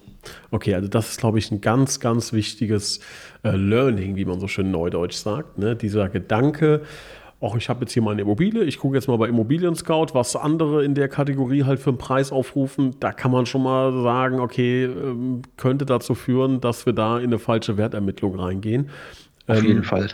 Okay, 0.50 0.74
also 0.74 0.88
das 0.88 1.10
ist, 1.10 1.20
glaube 1.20 1.38
ich, 1.38 1.50
ein 1.50 1.60
ganz, 1.60 2.00
ganz 2.00 2.32
wichtiges 2.32 3.00
äh, 3.42 3.50
Learning, 3.50 4.16
wie 4.16 4.24
man 4.24 4.40
so 4.40 4.48
schön 4.48 4.70
neudeutsch 4.70 5.16
sagt. 5.16 5.58
Ne? 5.58 5.74
Dieser 5.76 6.08
Gedanke, 6.08 6.82
ach, 7.40 7.54
ich 7.54 7.68
habe 7.68 7.82
jetzt 7.82 7.92
hier 7.92 8.02
mal 8.02 8.12
eine 8.12 8.22
Immobilie, 8.22 8.64
ich 8.64 8.78
gucke 8.78 8.96
jetzt 8.96 9.06
mal 9.06 9.16
bei 9.16 9.28
Immobilien 9.28 9.74
Scout, 9.74 10.08
was 10.12 10.34
andere 10.34 10.84
in 10.84 10.94
der 10.94 11.08
Kategorie 11.08 11.64
halt 11.64 11.78
für 11.78 11.90
einen 11.90 11.98
Preis 11.98 12.32
aufrufen. 12.32 12.96
Da 13.00 13.12
kann 13.12 13.30
man 13.30 13.46
schon 13.46 13.62
mal 13.62 14.02
sagen, 14.02 14.40
okay, 14.40 14.84
ähm, 14.84 15.42
könnte 15.56 15.86
dazu 15.86 16.14
führen, 16.14 16.60
dass 16.60 16.86
wir 16.86 16.92
da 16.92 17.18
in 17.18 17.26
eine 17.26 17.38
falsche 17.38 17.76
Wertermittlung 17.76 18.38
reingehen. 18.38 18.90
Auf 19.46 19.62
jeden 19.62 19.78
ähm, 19.78 19.84
Fall. 19.84 20.08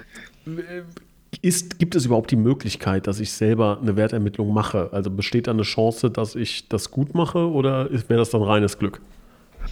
Ist, 1.41 1.79
gibt 1.79 1.95
es 1.95 2.07
überhaupt 2.07 2.31
die 2.31 2.37
Möglichkeit, 2.37 3.07
dass 3.07 3.19
ich 3.21 3.33
selber 3.33 3.79
eine 3.81 3.97
Wertermittlung 3.97 4.53
mache? 4.53 4.91
Also 4.93 5.11
besteht 5.11 5.47
da 5.47 5.53
eine 5.53 5.63
Chance, 5.63 6.11
dass 6.11 6.37
ich 6.37 6.69
das 6.69 6.91
gut 6.91 7.15
mache 7.15 7.51
oder 7.51 7.91
wäre 7.91 8.19
das 8.19 8.31
dann 8.31 8.43
reines 8.43 8.79
Glück? 8.79 9.01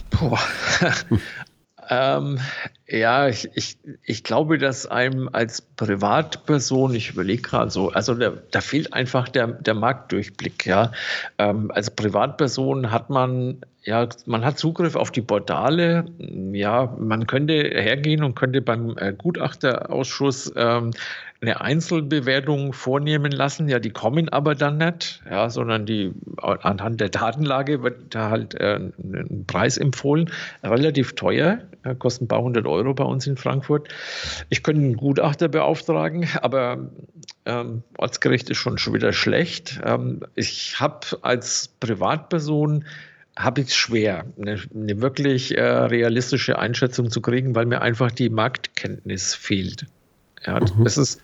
Boah. 0.09 0.39
Ähm, 1.89 2.39
ja, 2.87 3.27
ich, 3.27 3.49
ich, 3.55 3.77
ich 4.03 4.23
glaube, 4.23 4.57
dass 4.57 4.85
einem 4.85 5.29
als 5.31 5.61
Privatperson, 5.61 6.93
ich 6.95 7.09
überlege 7.09 7.41
gerade 7.41 7.71
so, 7.71 7.89
also 7.89 8.13
da, 8.13 8.33
da 8.51 8.61
fehlt 8.61 8.93
einfach 8.93 9.29
der, 9.29 9.47
der 9.47 9.73
Marktdurchblick, 9.73 10.65
ja. 10.65 10.91
Ähm, 11.37 11.71
als 11.71 11.91
Privatperson 11.91 12.91
hat 12.91 13.09
man 13.09 13.61
ja, 13.85 14.07
man 14.25 14.45
hat 14.45 14.57
Zugriff 14.57 14.95
auf 14.95 15.11
die 15.11 15.21
Portale. 15.21 16.05
Ja, 16.53 16.95
man 16.97 17.27
könnte 17.27 17.53
hergehen 17.53 18.23
und 18.23 18.35
könnte 18.35 18.61
beim 18.61 18.95
äh, 18.97 19.13
Gutachterausschuss 19.13 20.53
ähm, 20.55 20.91
eine 21.41 21.59
Einzelbewertung 21.59 22.71
vornehmen 22.71 23.31
lassen. 23.33 23.67
Ja, 23.67 23.79
die 23.79 23.89
kommen 23.89 24.29
aber 24.29 24.55
dann 24.55 24.77
nicht, 24.77 25.21
ja, 25.29 25.49
sondern 25.49 25.85
die 25.85 26.13
anhand 26.41 27.01
der 27.01 27.09
Datenlage 27.09 27.83
wird 27.83 28.15
da 28.15 28.29
halt 28.29 28.55
äh, 28.55 28.75
ein 28.77 29.43
Preis 29.47 29.77
empfohlen. 29.77 30.31
Relativ 30.63 31.15
teuer, 31.15 31.59
äh, 31.83 31.93
kostet 31.95 32.23
ein 32.23 32.27
paar 32.29 32.41
hundert 32.41 32.65
Euro 32.65 32.93
bei 32.93 33.03
uns 33.03 33.27
in 33.27 33.35
Frankfurt. 33.35 33.89
Ich 34.49 34.63
könnte 34.63 34.81
einen 34.81 34.95
Gutachter 34.95 35.49
beauftragen, 35.49 36.29
aber 36.41 36.89
ähm, 37.45 37.83
ortsgericht 37.97 38.49
ist 38.49 38.57
schon, 38.57 38.77
schon 38.77 38.93
wieder 38.93 39.11
schlecht. 39.11 39.81
Ähm, 39.83 40.21
ich 40.35 40.79
habe 40.79 41.05
als 41.21 41.67
Privatperson 41.81 42.85
habe 43.37 43.61
ich 43.61 43.67
es 43.67 43.75
schwer, 43.75 44.25
eine, 44.39 44.61
eine 44.73 45.01
wirklich 45.01 45.57
äh, 45.57 45.63
realistische 45.63 46.59
Einschätzung 46.59 47.09
zu 47.09 47.21
kriegen, 47.21 47.55
weil 47.55 47.65
mir 47.65 47.81
einfach 47.81 48.11
die 48.11 48.29
Marktkenntnis 48.29 49.33
fehlt. 49.33 49.85
Ja, 50.45 50.59
mhm. 50.59 50.83
das 50.83 50.97
ist, 50.97 51.21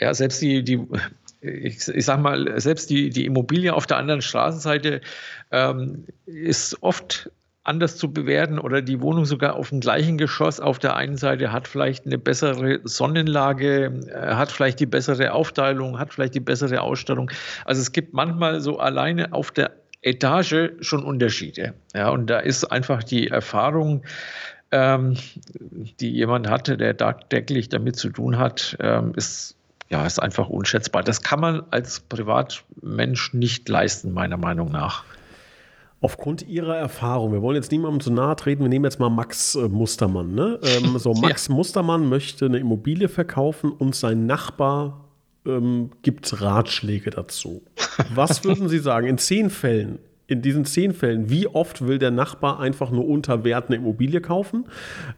ja, 0.00 0.12
selbst 0.14 0.42
die, 0.42 0.62
die 0.62 0.80
ich, 1.44 1.86
ich 1.88 2.04
sag 2.04 2.20
mal, 2.20 2.58
selbst 2.58 2.88
die, 2.90 3.10
die 3.10 3.26
Immobilie 3.26 3.74
auf 3.74 3.86
der 3.86 3.98
anderen 3.98 4.22
Straßenseite 4.22 5.02
ähm, 5.50 6.06
ist 6.26 6.82
oft 6.82 7.30
anders 7.64 7.96
zu 7.96 8.12
bewerten 8.12 8.58
oder 8.58 8.82
die 8.82 9.00
Wohnung 9.00 9.24
sogar 9.24 9.56
auf 9.56 9.70
dem 9.70 9.80
gleichen 9.80 10.18
Geschoss 10.18 10.60
auf 10.60 10.78
der 10.78 10.96
einen 10.96 11.16
Seite 11.16 11.50
hat 11.50 11.66
vielleicht 11.66 12.04
eine 12.04 12.18
bessere 12.18 12.80
Sonnenlage, 12.84 14.02
äh, 14.08 14.34
hat 14.34 14.52
vielleicht 14.52 14.80
die 14.80 14.86
bessere 14.86 15.32
Aufteilung, 15.32 15.98
hat 15.98 16.12
vielleicht 16.12 16.34
die 16.34 16.40
bessere 16.40 16.82
Ausstattung. 16.82 17.30
Also 17.64 17.80
es 17.80 17.92
gibt 17.92 18.12
manchmal 18.12 18.60
so 18.60 18.78
alleine 18.78 19.32
auf 19.32 19.50
der 19.50 19.72
Etage 20.04 20.72
schon 20.80 21.04
Unterschiede. 21.04 21.74
Ja, 21.94 22.10
und 22.10 22.28
da 22.28 22.38
ist 22.38 22.64
einfach 22.64 23.02
die 23.02 23.28
Erfahrung, 23.28 24.02
ähm, 24.70 25.16
die 26.00 26.10
jemand 26.10 26.48
hatte, 26.48 26.76
der 26.76 26.96
tagtäglich 26.96 27.68
damit 27.68 27.96
zu 27.96 28.10
tun 28.10 28.38
hat, 28.38 28.76
ähm, 28.80 29.12
ist 29.16 29.56
ja, 29.90 30.06
ist 30.06 30.18
einfach 30.18 30.48
unschätzbar. 30.48 31.02
Das 31.02 31.22
kann 31.22 31.40
man 31.40 31.62
als 31.70 32.00
Privatmensch 32.00 33.34
nicht 33.34 33.68
leisten, 33.68 34.12
meiner 34.12 34.36
Meinung 34.36 34.72
nach. 34.72 35.04
Aufgrund 36.00 36.42
Ihrer 36.42 36.76
Erfahrung, 36.76 37.32
wir 37.32 37.42
wollen 37.42 37.56
jetzt 37.56 37.70
niemandem 37.70 38.00
zu 38.00 38.12
nahe 38.12 38.34
treten, 38.36 38.62
wir 38.62 38.68
nehmen 38.68 38.84
jetzt 38.84 38.98
mal 38.98 39.08
Max 39.08 39.54
äh, 39.54 39.68
Mustermann. 39.68 40.34
Ne? 40.34 40.58
Ähm, 40.62 40.98
so, 40.98 41.14
Max 41.22 41.48
ja. 41.48 41.54
Mustermann 41.54 42.08
möchte 42.08 42.46
eine 42.46 42.58
Immobilie 42.58 43.08
verkaufen 43.08 43.70
und 43.72 43.94
sein 43.94 44.26
Nachbar 44.26 45.03
ähm, 45.46 45.90
gibt 46.02 46.40
Ratschläge 46.40 47.10
dazu. 47.10 47.62
Was 48.14 48.44
würden 48.44 48.68
Sie 48.68 48.78
sagen, 48.78 49.06
in 49.06 49.18
zehn 49.18 49.50
Fällen, 49.50 49.98
in 50.26 50.42
diesen 50.42 50.64
zehn 50.64 50.92
Fällen, 50.92 51.30
wie 51.30 51.46
oft 51.46 51.86
will 51.86 51.98
der 51.98 52.10
Nachbar 52.10 52.60
einfach 52.60 52.90
nur 52.90 53.06
unter 53.06 53.44
Wert 53.44 53.68
eine 53.68 53.76
Immobilie 53.76 54.20
kaufen 54.20 54.66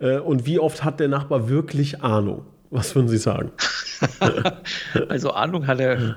äh, 0.00 0.18
und 0.18 0.46
wie 0.46 0.58
oft 0.58 0.84
hat 0.84 1.00
der 1.00 1.08
Nachbar 1.08 1.48
wirklich 1.48 2.02
Ahnung? 2.02 2.42
Was 2.70 2.94
würden 2.94 3.08
Sie 3.08 3.18
sagen? 3.18 3.52
also 5.08 5.30
Ahnung 5.30 5.66
hat 5.66 5.80
er 5.80 6.16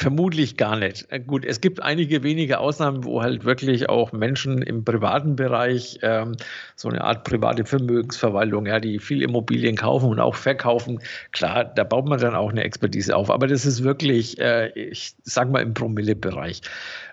vermutlich 0.00 0.56
gar 0.56 0.76
nicht. 0.76 1.06
Äh, 1.10 1.20
gut, 1.20 1.44
es 1.44 1.60
gibt 1.60 1.82
einige 1.82 2.22
wenige 2.22 2.58
Ausnahmen, 2.58 3.04
wo 3.04 3.22
halt 3.22 3.44
wirklich 3.44 3.90
auch 3.90 4.12
Menschen 4.12 4.62
im 4.62 4.82
privaten 4.82 5.36
Bereich 5.36 5.98
ähm, 6.00 6.36
so 6.74 6.88
eine 6.88 7.04
Art 7.04 7.24
private 7.24 7.66
Vermögensverwaltung, 7.66 8.64
ja, 8.64 8.80
die 8.80 8.98
viel 8.98 9.22
Immobilien 9.22 9.76
kaufen 9.76 10.08
und 10.08 10.18
auch 10.18 10.36
verkaufen. 10.36 11.00
Klar, 11.32 11.64
da 11.64 11.84
baut 11.84 12.08
man 12.08 12.18
dann 12.18 12.34
auch 12.34 12.50
eine 12.50 12.64
Expertise 12.64 13.14
auf. 13.14 13.30
Aber 13.30 13.46
das 13.46 13.66
ist 13.66 13.84
wirklich, 13.84 14.40
äh, 14.40 14.68
ich 14.70 15.14
sag 15.22 15.50
mal, 15.50 15.60
im 15.60 15.74
Promille-Bereich 15.74 16.62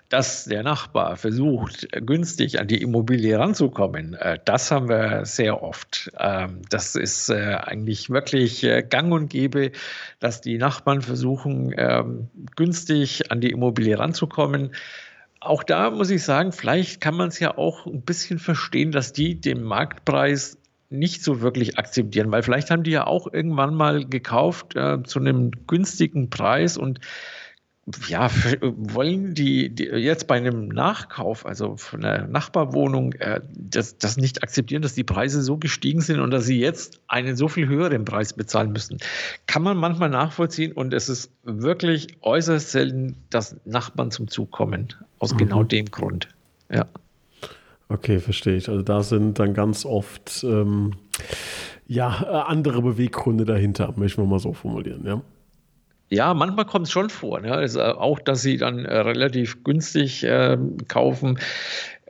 dass 0.08 0.46
der 0.46 0.62
Nachbar 0.62 1.16
versucht, 1.16 1.88
günstig 2.06 2.58
an 2.58 2.66
die 2.66 2.80
Immobilie 2.80 3.38
ranzukommen, 3.38 4.14
äh, 4.14 4.38
das 4.44 4.70
haben 4.70 4.88
wir 4.88 5.24
sehr 5.26 5.62
oft. 5.62 6.10
Ähm, 6.18 6.62
das 6.70 6.94
ist 6.94 7.28
äh, 7.28 7.58
eigentlich 7.62 8.08
wirklich 8.08 8.64
äh, 8.64 8.82
gang 8.82 9.12
und 9.12 9.28
gäbe, 9.28 9.72
dass 10.18 10.40
die 10.40 10.58
Nachbarn 10.58 11.02
versuchen, 11.02 11.74
ähm, 11.76 12.28
günstig 12.56 13.30
an 13.30 13.40
die 13.40 13.50
Immobilie 13.50 13.98
ranzukommen. 13.98 14.72
Auch 15.40 15.62
da 15.62 15.90
muss 15.90 16.10
ich 16.10 16.24
sagen, 16.24 16.52
vielleicht 16.52 17.00
kann 17.00 17.14
man 17.14 17.28
es 17.28 17.38
ja 17.38 17.56
auch 17.56 17.86
ein 17.86 18.02
bisschen 18.02 18.38
verstehen, 18.38 18.90
dass 18.90 19.12
die 19.12 19.40
den 19.40 19.62
Marktpreis 19.62 20.58
nicht 20.90 21.22
so 21.22 21.42
wirklich 21.42 21.78
akzeptieren, 21.78 22.32
weil 22.32 22.42
vielleicht 22.42 22.70
haben 22.70 22.82
die 22.82 22.92
ja 22.92 23.06
auch 23.06 23.32
irgendwann 23.32 23.74
mal 23.74 24.06
gekauft 24.06 24.74
äh, 24.74 25.02
zu 25.02 25.18
einem 25.18 25.50
günstigen 25.66 26.30
Preis 26.30 26.78
und 26.78 27.00
ja, 28.08 28.30
wollen 28.60 29.34
die, 29.34 29.68
die, 29.68 29.84
jetzt 29.84 30.26
bei 30.26 30.36
einem 30.36 30.68
Nachkauf, 30.68 31.46
also 31.46 31.76
von 31.76 32.04
einer 32.04 32.26
Nachbarwohnung, 32.26 33.12
äh, 33.14 33.40
das, 33.54 33.98
das 33.98 34.16
nicht 34.16 34.42
akzeptieren, 34.42 34.82
dass 34.82 34.94
die 34.94 35.04
Preise 35.04 35.42
so 35.42 35.56
gestiegen 35.56 36.00
sind 36.00 36.20
und 36.20 36.30
dass 36.30 36.44
sie 36.44 36.58
jetzt 36.58 37.00
einen 37.08 37.36
so 37.36 37.48
viel 37.48 37.68
höheren 37.68 38.04
Preis 38.04 38.32
bezahlen 38.32 38.72
müssen. 38.72 38.98
Kann 39.46 39.62
man 39.62 39.76
manchmal 39.76 40.10
nachvollziehen 40.10 40.72
und 40.72 40.92
es 40.94 41.08
ist 41.08 41.30
wirklich 41.44 42.08
äußerst 42.22 42.70
selten, 42.70 43.16
dass 43.30 43.56
Nachbarn 43.64 44.10
zum 44.10 44.28
Zug 44.28 44.50
kommen. 44.50 44.88
Aus 45.18 45.34
mhm. 45.34 45.38
genau 45.38 45.62
dem 45.64 45.86
Grund. 45.86 46.28
Ja. 46.70 46.86
Okay, 47.88 48.20
verstehe 48.20 48.56
ich. 48.56 48.68
Also 48.68 48.82
da 48.82 49.02
sind 49.02 49.38
dann 49.38 49.54
ganz 49.54 49.86
oft 49.86 50.44
ähm, 50.44 50.92
ja, 51.86 52.22
äh, 52.22 52.50
andere 52.50 52.82
Beweggründe 52.82 53.44
dahinter, 53.44 53.94
möchten 53.96 54.22
wir 54.22 54.26
mal 54.26 54.38
so 54.38 54.52
formulieren, 54.52 55.04
ja. 55.06 55.22
Ja, 56.10 56.32
manchmal 56.32 56.64
kommt 56.64 56.86
es 56.86 56.92
schon 56.92 57.10
vor. 57.10 57.40
Ne? 57.40 57.52
Also 57.52 57.82
auch, 57.82 58.18
dass 58.18 58.42
sie 58.42 58.56
dann 58.56 58.84
äh, 58.84 58.98
relativ 58.98 59.62
günstig 59.62 60.24
äh, 60.24 60.56
kaufen. 60.88 61.38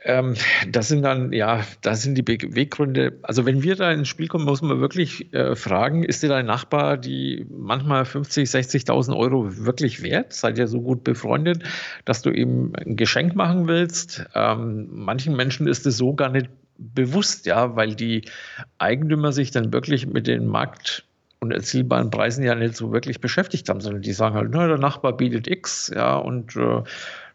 Ähm, 0.03 0.35
das 0.69 0.87
sind 0.87 1.01
dann, 1.03 1.33
ja, 1.33 1.65
das 1.81 2.03
sind 2.03 2.15
die 2.15 2.21
Beweggründe. 2.21 3.19
Also 3.21 3.45
wenn 3.45 3.63
wir 3.63 3.75
da 3.75 3.91
ins 3.91 4.07
Spiel 4.07 4.27
kommen, 4.27 4.45
muss 4.45 4.61
man 4.61 4.79
wirklich 4.79 5.33
äh, 5.33 5.55
fragen, 5.55 6.03
ist 6.03 6.23
dir 6.23 6.29
dein 6.29 6.45
Nachbar 6.45 6.97
die 6.97 7.45
manchmal 7.49 8.05
50, 8.05 8.47
60.000 8.47 9.17
Euro 9.17 9.57
wirklich 9.57 10.01
wert? 10.01 10.31
Seid 10.31 10.57
ihr 10.57 10.67
so 10.67 10.81
gut 10.81 11.03
befreundet, 11.03 11.63
dass 12.05 12.21
du 12.21 12.29
ihm 12.29 12.73
ein 12.77 12.95
Geschenk 12.95 13.35
machen 13.35 13.67
willst? 13.67 14.25
Ähm, 14.33 14.87
manchen 14.91 15.35
Menschen 15.35 15.67
ist 15.67 15.85
es 15.85 15.97
so 15.97 16.13
gar 16.13 16.29
nicht 16.29 16.49
bewusst, 16.77 17.45
ja, 17.45 17.75
weil 17.75 17.93
die 17.93 18.23
Eigentümer 18.77 19.33
sich 19.33 19.51
dann 19.51 19.73
wirklich 19.73 20.07
mit 20.07 20.27
den 20.27 20.47
Markt 20.47 21.03
und 21.41 21.51
erzielbaren 21.51 22.09
Preisen 22.09 22.43
ja 22.43 22.55
nicht 22.55 22.75
so 22.75 22.91
wirklich 22.91 23.21
beschäftigt 23.21 23.69
haben, 23.69 23.81
sondern 23.81 24.01
die 24.01 24.11
sagen 24.11 24.35
halt, 24.35 24.49
na, 24.51 24.67
der 24.67 24.77
Nachbar 24.77 25.15
bietet 25.15 25.47
X, 25.47 25.91
ja, 25.93 26.17
und 26.17 26.55
äh, 26.55 26.83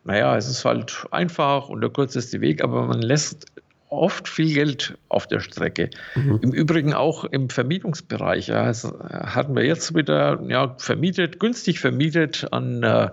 naja, 0.04 0.36
es 0.36 0.48
ist 0.48 0.64
halt 0.64 1.06
einfach 1.10 1.68
und 1.68 1.80
der 1.80 1.90
kürzeste 1.90 2.40
Weg, 2.40 2.62
aber 2.62 2.86
man 2.86 3.00
lässt 3.00 3.46
oft 3.88 4.28
viel 4.28 4.52
Geld 4.52 4.98
auf 5.08 5.26
der 5.26 5.40
Strecke. 5.40 5.88
Mhm. 6.14 6.40
Im 6.42 6.52
Übrigen 6.52 6.92
auch 6.92 7.24
im 7.24 7.48
Vermietungsbereich. 7.48 8.48
Ja, 8.48 8.66
das 8.66 8.84
hatten 8.84 9.54
wir 9.54 9.64
jetzt 9.64 9.94
wieder 9.94 10.40
ja, 10.48 10.74
vermietet, 10.78 11.38
günstig 11.38 11.80
vermietet 11.80 12.48
an 12.50 12.82
äh, 12.82 13.08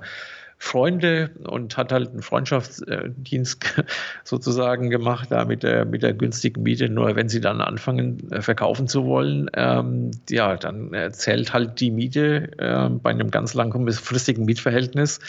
Freunde 0.63 1.31
und 1.43 1.75
hat 1.75 1.91
halt 1.91 2.11
einen 2.11 2.21
Freundschaftsdienst 2.21 3.83
sozusagen 4.23 4.91
gemacht, 4.91 5.31
da 5.31 5.43
mit 5.43 5.63
der, 5.63 5.85
mit 5.85 6.03
der 6.03 6.13
günstigen 6.13 6.61
Miete. 6.61 6.87
Nur 6.87 7.15
wenn 7.15 7.29
sie 7.29 7.41
dann 7.41 7.61
anfangen, 7.61 8.31
äh, 8.31 8.43
verkaufen 8.43 8.87
zu 8.87 9.05
wollen, 9.05 9.49
ähm, 9.55 10.11
ja, 10.29 10.55
dann 10.57 10.95
zählt 11.13 11.51
halt 11.51 11.79
die 11.79 11.89
Miete 11.89 12.51
äh, 12.59 12.89
bei 12.89 13.09
einem 13.09 13.31
ganz 13.31 13.55
langfristigen 13.55 14.45
Mietverhältnis 14.45 15.19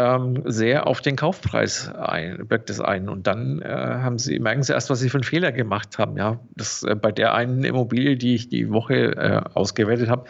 ähm, 0.00 0.42
sehr 0.46 0.86
auf 0.86 1.00
den 1.00 1.16
Kaufpreis 1.16 1.92
ein, 1.94 2.48
wirkt 2.48 2.70
es 2.70 2.80
ein. 2.80 3.08
Und 3.08 3.26
dann 3.26 3.60
äh, 3.60 3.68
haben 3.68 4.18
sie, 4.18 4.38
merken 4.38 4.62
sie 4.62 4.72
erst, 4.72 4.88
was 4.90 5.00
sie 5.00 5.10
für 5.10 5.18
einen 5.18 5.24
Fehler 5.24 5.52
gemacht 5.52 5.98
haben. 5.98 6.16
Ja, 6.16 6.40
das, 6.56 6.82
äh, 6.82 6.94
bei 6.94 7.12
der 7.12 7.34
einen 7.34 7.64
Immobilie, 7.64 8.16
die 8.16 8.34
ich 8.34 8.48
die 8.48 8.70
Woche 8.70 9.16
äh, 9.16 9.40
ausgewertet 9.54 10.08
habe, 10.08 10.24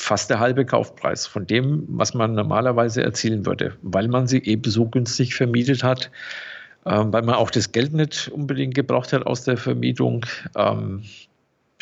fast 0.00 0.30
der 0.30 0.40
halbe 0.40 0.64
Kaufpreis 0.64 1.26
von 1.26 1.46
dem, 1.46 1.84
was 1.88 2.14
man 2.14 2.34
normalerweise 2.34 3.02
erzielen 3.02 3.44
würde, 3.44 3.76
weil 3.82 4.08
man 4.08 4.26
sie 4.26 4.42
eben 4.42 4.70
so 4.70 4.86
günstig 4.86 5.34
vermietet 5.34 5.84
hat, 5.84 6.10
ähm, 6.86 7.12
weil 7.12 7.22
man 7.22 7.34
auch 7.34 7.50
das 7.50 7.70
Geld 7.72 7.92
nicht 7.92 8.28
unbedingt 8.28 8.74
gebraucht 8.74 9.12
hat 9.12 9.26
aus 9.26 9.44
der 9.44 9.58
Vermietung. 9.58 10.24
Ähm, 10.56 11.02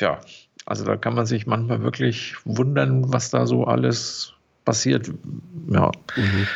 ja, 0.00 0.20
also 0.66 0.84
da 0.84 0.96
kann 0.96 1.14
man 1.14 1.26
sich 1.26 1.46
manchmal 1.46 1.82
wirklich 1.82 2.34
wundern, 2.44 3.12
was 3.12 3.30
da 3.30 3.46
so 3.46 3.64
alles 3.64 4.34
passiert. 4.64 5.10
Ja. 5.70 5.92
Mhm. 6.16 6.46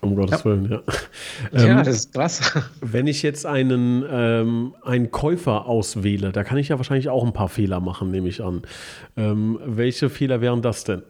Um 0.00 0.16
Gottes 0.16 0.40
ja. 0.40 0.44
Willen, 0.44 0.70
ja. 0.70 0.82
Ja, 1.52 1.78
ähm, 1.78 1.84
das 1.84 1.96
ist 1.96 2.14
krass. 2.14 2.52
Wenn 2.80 3.06
ich 3.06 3.22
jetzt 3.22 3.44
einen, 3.44 4.04
ähm, 4.10 4.74
einen 4.82 5.10
Käufer 5.10 5.66
auswähle, 5.66 6.32
da 6.32 6.42
kann 6.42 6.58
ich 6.58 6.68
ja 6.68 6.78
wahrscheinlich 6.78 7.08
auch 7.08 7.24
ein 7.24 7.32
paar 7.32 7.48
Fehler 7.48 7.80
machen, 7.80 8.10
nehme 8.10 8.28
ich 8.28 8.42
an. 8.42 8.62
Ähm, 9.16 9.58
welche 9.64 10.08
Fehler 10.08 10.40
wären 10.40 10.62
das 10.62 10.84
denn? 10.84 11.02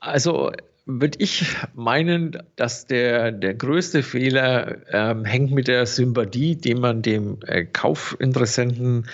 Also 0.00 0.52
würde 0.84 1.18
ich 1.20 1.46
meinen, 1.74 2.38
dass 2.56 2.86
der, 2.86 3.32
der 3.32 3.54
größte 3.54 4.02
Fehler 4.02 4.78
ähm, 4.92 5.24
hängt 5.24 5.52
mit 5.52 5.68
der 5.68 5.86
Sympathie, 5.86 6.56
die 6.56 6.74
man 6.74 7.02
dem 7.02 7.38
äh, 7.46 7.64
Kaufinteressenten 7.64 9.06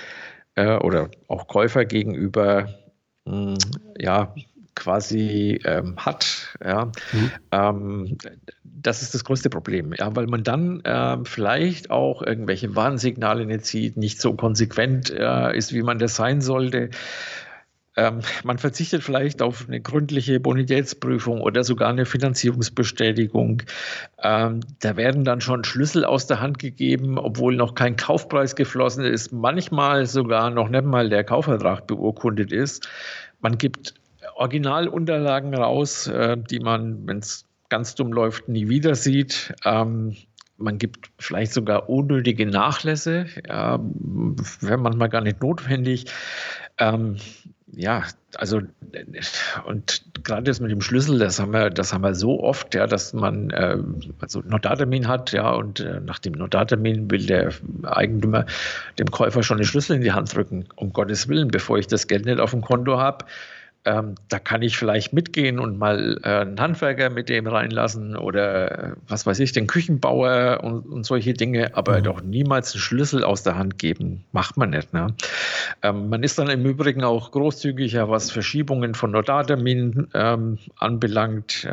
äh, 0.54 0.76
oder 0.78 1.10
auch 1.28 1.46
Käufer 1.46 1.84
gegenüber 1.84 2.74
mh, 3.26 3.32
hm, 3.32 3.58
ja, 3.98 4.34
quasi 4.78 5.60
ähm, 5.64 5.96
hat, 5.96 6.56
ja, 6.64 6.86
mhm. 7.12 7.30
ähm, 7.50 8.18
das 8.62 9.02
ist 9.02 9.14
das 9.14 9.24
größte 9.24 9.50
Problem, 9.50 9.92
ja, 9.98 10.14
weil 10.14 10.28
man 10.28 10.44
dann 10.44 10.82
ähm, 10.84 11.24
vielleicht 11.24 11.90
auch 11.90 12.22
irgendwelche 12.22 12.76
Warnsignale 12.76 13.44
nicht 13.44 13.66
sieht, 13.66 13.96
nicht 13.96 14.20
so 14.20 14.34
konsequent 14.34 15.10
äh, 15.10 15.56
ist, 15.56 15.72
wie 15.72 15.82
man 15.82 15.98
das 15.98 16.14
sein 16.14 16.40
sollte. 16.40 16.90
Ähm, 17.96 18.20
man 18.44 18.58
verzichtet 18.58 19.02
vielleicht 19.02 19.42
auf 19.42 19.66
eine 19.66 19.80
gründliche 19.80 20.38
Bonitätsprüfung 20.38 21.40
oder 21.40 21.64
sogar 21.64 21.88
eine 21.88 22.06
Finanzierungsbestätigung. 22.06 23.64
Ähm, 24.22 24.60
da 24.78 24.96
werden 24.96 25.24
dann 25.24 25.40
schon 25.40 25.64
Schlüssel 25.64 26.04
aus 26.04 26.28
der 26.28 26.40
Hand 26.40 26.60
gegeben, 26.60 27.18
obwohl 27.18 27.56
noch 27.56 27.74
kein 27.74 27.96
Kaufpreis 27.96 28.54
geflossen 28.54 29.04
ist, 29.04 29.32
manchmal 29.32 30.06
sogar 30.06 30.50
noch 30.50 30.68
nicht 30.68 30.84
mal 30.84 31.08
der 31.08 31.24
Kaufvertrag 31.24 31.88
beurkundet 31.88 32.52
ist. 32.52 32.88
Man 33.40 33.58
gibt 33.58 33.94
Originalunterlagen 34.38 35.54
raus, 35.54 36.06
äh, 36.06 36.36
die 36.36 36.60
man, 36.60 37.06
wenn 37.06 37.18
es 37.18 37.44
ganz 37.68 37.94
dumm 37.94 38.12
läuft, 38.12 38.48
nie 38.48 38.68
wieder 38.68 38.94
sieht. 38.94 39.54
Ähm, 39.64 40.16
man 40.56 40.78
gibt 40.78 41.10
vielleicht 41.18 41.52
sogar 41.52 41.88
unnötige 41.88 42.46
Nachlässe, 42.46 43.26
ja, 43.46 43.78
wäre 44.60 44.78
manchmal 44.78 45.08
gar 45.08 45.20
nicht 45.20 45.40
notwendig. 45.40 46.06
Ähm, 46.78 47.16
ja, 47.72 48.04
also 48.36 48.62
und 49.66 50.04
gerade 50.24 50.44
das 50.44 50.60
mit 50.60 50.70
dem 50.70 50.80
Schlüssel, 50.80 51.18
das 51.18 51.38
haben 51.38 51.52
wir, 51.52 51.70
das 51.70 51.92
haben 51.92 52.02
wir 52.02 52.14
so 52.14 52.42
oft, 52.42 52.74
ja, 52.74 52.86
dass 52.86 53.12
man 53.12 53.50
äh, 53.50 53.76
also 54.20 54.40
Notartermin 54.40 55.06
hat, 55.06 55.32
ja, 55.32 55.50
und 55.50 55.80
äh, 55.80 56.00
nach 56.00 56.18
dem 56.18 56.32
Notartermin 56.32 57.10
will 57.10 57.26
der 57.26 57.52
Eigentümer 57.84 58.46
dem 58.98 59.10
Käufer 59.10 59.42
schon 59.42 59.58
den 59.58 59.66
Schlüssel 59.66 59.96
in 59.96 60.02
die 60.02 60.12
Hand 60.12 60.34
drücken, 60.34 60.66
um 60.76 60.92
Gottes 60.92 61.28
Willen, 61.28 61.48
bevor 61.48 61.78
ich 61.78 61.86
das 61.86 62.06
Geld 62.06 62.24
nicht 62.24 62.40
auf 62.40 62.52
dem 62.52 62.62
Konto 62.62 62.98
habe 62.98 63.26
ähm, 63.88 64.16
da 64.28 64.38
kann 64.38 64.60
ich 64.60 64.76
vielleicht 64.76 65.14
mitgehen 65.14 65.58
und 65.58 65.78
mal 65.78 66.20
äh, 66.22 66.28
einen 66.28 66.60
Handwerker 66.60 67.08
mit 67.08 67.30
dem 67.30 67.46
reinlassen 67.46 68.16
oder 68.16 68.90
äh, 68.90 68.92
was 69.08 69.24
weiß 69.24 69.40
ich, 69.40 69.52
den 69.52 69.66
Küchenbauer 69.66 70.60
und, 70.62 70.80
und 70.86 71.04
solche 71.04 71.32
Dinge, 71.32 71.74
aber 71.74 71.98
mhm. 71.98 72.04
doch 72.04 72.22
niemals 72.22 72.74
einen 72.74 72.82
Schlüssel 72.82 73.24
aus 73.24 73.42
der 73.42 73.56
Hand 73.56 73.78
geben. 73.78 74.24
Macht 74.32 74.58
man 74.58 74.70
nicht. 74.70 74.92
Ne? 74.92 75.14
Ähm, 75.82 76.10
man 76.10 76.22
ist 76.22 76.38
dann 76.38 76.50
im 76.50 76.66
Übrigen 76.66 77.02
auch 77.02 77.30
großzügiger, 77.30 78.10
was 78.10 78.30
Verschiebungen 78.30 78.94
von 78.94 79.10
Notarterminen 79.10 80.08
ähm, 80.12 80.58
anbelangt. 80.76 81.66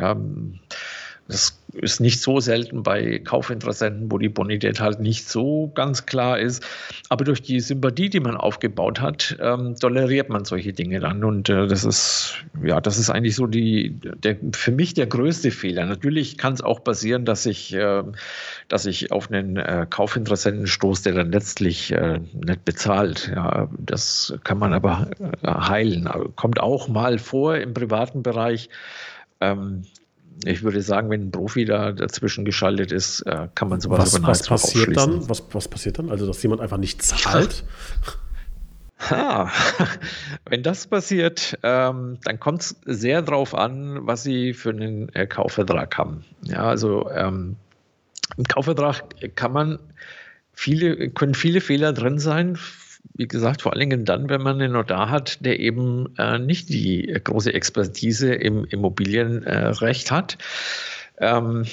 Das 1.28 1.58
ist 1.72 2.00
nicht 2.00 2.20
so 2.20 2.40
selten 2.40 2.82
bei 2.82 3.18
Kaufinteressenten, 3.18 4.10
wo 4.10 4.18
die 4.18 4.28
Bonität 4.28 4.80
halt 4.80 5.00
nicht 5.00 5.28
so 5.28 5.70
ganz 5.74 6.06
klar 6.06 6.38
ist. 6.38 6.64
Aber 7.08 7.24
durch 7.24 7.42
die 7.42 7.60
Sympathie, 7.60 8.08
die 8.08 8.20
man 8.20 8.36
aufgebaut 8.36 9.00
hat, 9.00 9.36
ähm, 9.40 9.74
toleriert 9.76 10.28
man 10.28 10.44
solche 10.44 10.72
Dinge 10.72 11.00
dann. 11.00 11.24
Und 11.24 11.48
äh, 11.48 11.66
das 11.66 11.84
ist, 11.84 12.44
ja, 12.64 12.80
das 12.80 12.98
ist 12.98 13.10
eigentlich 13.10 13.34
so 13.34 13.46
die, 13.46 13.98
der, 14.16 14.36
für 14.52 14.70
mich 14.70 14.94
der 14.94 15.06
größte 15.06 15.50
Fehler. 15.50 15.84
Natürlich 15.86 16.38
kann 16.38 16.54
es 16.54 16.62
auch 16.62 16.82
passieren, 16.84 17.24
dass 17.24 17.44
ich, 17.44 17.74
äh, 17.74 18.04
dass 18.68 18.86
ich 18.86 19.10
auf 19.10 19.30
einen 19.30 19.56
äh, 19.56 19.86
Kaufinteressenten 19.88 20.66
stoße, 20.66 21.02
der 21.04 21.14
dann 21.14 21.32
letztlich 21.32 21.92
äh, 21.92 22.20
nicht 22.32 22.64
bezahlt. 22.64 23.32
Ja, 23.34 23.68
das 23.78 24.34
kann 24.44 24.58
man 24.58 24.72
aber 24.72 25.10
äh, 25.42 25.46
heilen. 25.46 26.08
Kommt 26.36 26.60
auch 26.60 26.88
mal 26.88 27.18
vor 27.18 27.56
im 27.56 27.74
privaten 27.74 28.22
Bereich. 28.22 28.70
Ähm, 29.40 29.82
ich 30.44 30.62
würde 30.62 30.82
sagen, 30.82 31.10
wenn 31.10 31.28
ein 31.28 31.30
Profi 31.30 31.64
da 31.64 31.92
dazwischen 31.92 32.44
geschaltet 32.44 32.92
ist, 32.92 33.22
äh, 33.22 33.48
kann 33.54 33.68
man 33.68 33.80
sowas 33.80 34.12
was, 34.12 34.22
was 34.22 34.46
passiert 34.46 34.96
dann? 34.96 35.28
Was, 35.28 35.42
was 35.52 35.68
passiert 35.68 35.98
dann? 35.98 36.10
Also, 36.10 36.26
dass 36.26 36.42
jemand 36.42 36.60
einfach 36.60 36.76
nicht 36.76 37.02
zahlt? 37.02 37.64
Ha, 38.98 39.50
wenn 40.48 40.62
das 40.62 40.86
passiert, 40.86 41.58
ähm, 41.62 42.18
dann 42.24 42.40
kommt 42.40 42.62
es 42.62 42.76
sehr 42.84 43.22
darauf 43.22 43.54
an, 43.54 44.06
was 44.06 44.22
Sie 44.22 44.54
für 44.54 44.70
einen 44.70 45.14
äh, 45.14 45.26
Kaufvertrag 45.26 45.96
haben. 45.98 46.24
Ja, 46.42 46.64
also 46.64 47.10
ähm, 47.10 47.56
im 48.36 48.44
Kaufvertrag 48.44 49.04
kann 49.36 49.52
man 49.52 49.78
viele, 50.52 51.10
können 51.10 51.34
viele 51.34 51.60
Fehler 51.60 51.92
drin 51.92 52.18
sein, 52.18 52.58
wie 53.14 53.28
gesagt, 53.28 53.62
vor 53.62 53.72
allen 53.72 53.80
Dingen 53.80 54.04
dann, 54.04 54.28
wenn 54.28 54.42
man 54.42 54.60
einen 54.60 54.72
Notar 54.72 55.10
hat, 55.10 55.44
der 55.44 55.60
eben 55.60 56.14
äh, 56.18 56.38
nicht 56.38 56.68
die 56.68 57.18
große 57.22 57.52
Expertise 57.52 58.34
im 58.34 58.64
Immobilienrecht 58.64 60.10
äh, 60.10 60.14
hat. 60.14 60.38
Ähm, 61.18 61.64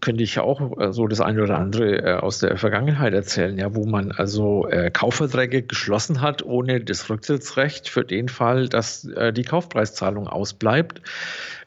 könnte 0.00 0.22
ich 0.22 0.38
auch 0.38 0.78
äh, 0.78 0.92
so 0.92 1.08
das 1.08 1.20
eine 1.20 1.42
oder 1.42 1.58
andere 1.58 2.02
äh, 2.02 2.12
aus 2.14 2.38
der 2.38 2.56
Vergangenheit 2.56 3.14
erzählen, 3.14 3.58
ja, 3.58 3.74
wo 3.74 3.84
man 3.86 4.12
also 4.12 4.68
äh, 4.68 4.90
Kaufverträge 4.90 5.62
geschlossen 5.62 6.20
hat 6.20 6.44
ohne 6.44 6.80
das 6.80 7.08
Rücktrittsrecht 7.08 7.88
für 7.88 8.04
den 8.04 8.28
Fall, 8.28 8.68
dass 8.68 9.06
äh, 9.06 9.32
die 9.32 9.42
Kaufpreiszahlung 9.42 10.28
ausbleibt. 10.28 11.02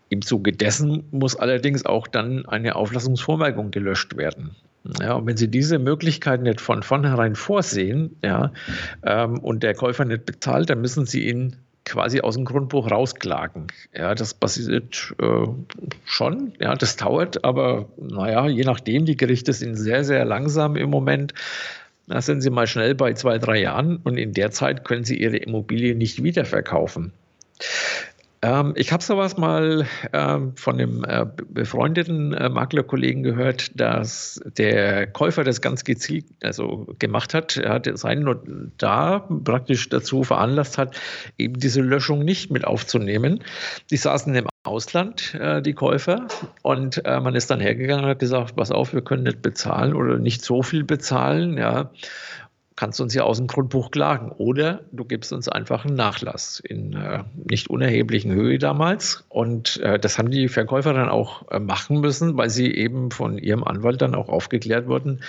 Im 0.09 0.21
Zuge 0.21 0.51
dessen 0.51 1.05
muss 1.11 1.35
allerdings 1.35 1.85
auch 1.85 2.07
dann 2.07 2.45
eine 2.45 2.75
Auflassungsvormerkung 2.75 3.71
gelöscht 3.71 4.15
werden. 4.15 4.55
Ja, 4.99 5.13
und 5.13 5.25
wenn 5.25 5.37
Sie 5.37 5.47
diese 5.47 5.79
Möglichkeit 5.79 6.41
nicht 6.41 6.59
von 6.59 6.83
vornherein 6.83 7.35
vorsehen, 7.35 8.17
ja, 8.23 8.51
ähm, 9.03 9.39
und 9.39 9.63
der 9.63 9.75
Käufer 9.75 10.03
nicht 10.05 10.25
bezahlt, 10.25 10.69
dann 10.69 10.81
müssen 10.81 11.05
Sie 11.05 11.27
ihn 11.27 11.55
quasi 11.85 12.21
aus 12.21 12.35
dem 12.35 12.45
Grundbuch 12.45 12.91
rausklagen. 12.91 13.67
Ja, 13.93 14.15
das 14.15 14.33
passiert 14.33 15.13
äh, 15.21 15.47
schon, 16.05 16.53
ja, 16.59 16.75
das 16.75 16.95
dauert, 16.95 17.43
aber 17.43 17.87
naja, 17.97 18.47
je 18.47 18.63
nachdem, 18.63 19.05
die 19.05 19.17
Gerichte 19.17 19.53
sind 19.53 19.75
sehr, 19.75 20.03
sehr 20.03 20.25
langsam 20.25 20.75
im 20.75 20.89
Moment. 20.89 21.33
Da 22.07 22.21
sind 22.21 22.41
Sie 22.41 22.49
mal 22.49 22.67
schnell 22.67 22.95
bei 22.95 23.13
zwei, 23.13 23.37
drei 23.37 23.61
Jahren 23.61 23.97
und 23.97 24.17
in 24.17 24.33
der 24.33 24.51
Zeit 24.51 24.83
können 24.83 25.05
Sie 25.05 25.17
Ihre 25.17 25.37
Immobilie 25.37 25.95
nicht 25.95 26.21
wiederverkaufen. 26.21 27.13
Ähm, 28.43 28.73
ich 28.75 28.91
habe 28.91 29.01
sowas 29.01 29.37
mal 29.37 29.87
ähm, 30.11 30.55
von 30.57 30.73
einem 30.73 31.05
äh, 31.05 31.25
befreundeten 31.47 32.33
äh, 32.33 32.49
Maklerkollegen 32.49 33.23
gehört, 33.23 33.79
dass 33.79 34.41
der 34.57 35.07
Käufer 35.07 35.45
das 35.45 35.61
ganz 35.61 35.85
gezielt 35.85 36.25
also 36.43 36.85
gemacht 36.99 37.33
hat. 37.33 37.55
Er 37.55 37.71
hat 37.75 37.89
seinen 37.97 38.23
Notar 38.23 39.29
praktisch 39.45 39.87
dazu 39.87 40.25
veranlasst 40.25 40.77
hat, 40.77 40.99
eben 41.37 41.57
diese 41.57 41.81
Löschung 41.81 42.25
nicht 42.25 42.51
mit 42.51 42.65
aufzunehmen. 42.65 43.41
Die 43.89 43.97
saßen 43.97 44.35
im 44.35 44.47
Ausland, 44.63 45.35
äh, 45.35 45.61
die 45.61 45.73
Käufer, 45.73 46.27
und 46.63 47.05
äh, 47.05 47.21
man 47.21 47.35
ist 47.35 47.49
dann 47.49 47.61
hergegangen 47.61 48.03
und 48.03 48.11
hat 48.11 48.19
gesagt, 48.19 48.57
pass 48.57 48.71
auf, 48.71 48.93
wir 48.93 49.01
können 49.01 49.23
nicht 49.23 49.41
bezahlen 49.41 49.93
oder 49.93 50.19
nicht 50.19 50.43
so 50.43 50.63
viel 50.63 50.83
bezahlen, 50.83 51.57
ja 51.57 51.91
kannst 52.75 52.99
du 52.99 53.03
uns 53.03 53.13
ja 53.13 53.23
aus 53.23 53.37
dem 53.37 53.47
Grundbuch 53.47 53.91
klagen. 53.91 54.31
Oder 54.31 54.81
du 54.91 55.05
gibst 55.05 55.33
uns 55.33 55.47
einfach 55.47 55.85
einen 55.85 55.95
Nachlass 55.95 56.59
in 56.59 56.93
äh, 56.93 57.23
nicht 57.35 57.69
unerheblichen 57.69 58.33
Höhe 58.33 58.57
damals. 58.59 59.25
Und 59.29 59.77
äh, 59.81 59.99
das 59.99 60.17
haben 60.17 60.31
die 60.31 60.47
Verkäufer 60.47 60.93
dann 60.93 61.09
auch 61.09 61.49
äh, 61.51 61.59
machen 61.59 61.99
müssen, 61.99 62.37
weil 62.37 62.49
sie 62.49 62.73
eben 62.73 63.11
von 63.11 63.37
ihrem 63.37 63.63
Anwalt 63.63 64.01
dann 64.01 64.15
auch 64.15 64.29
aufgeklärt 64.29 64.87
wurden, 64.87 65.21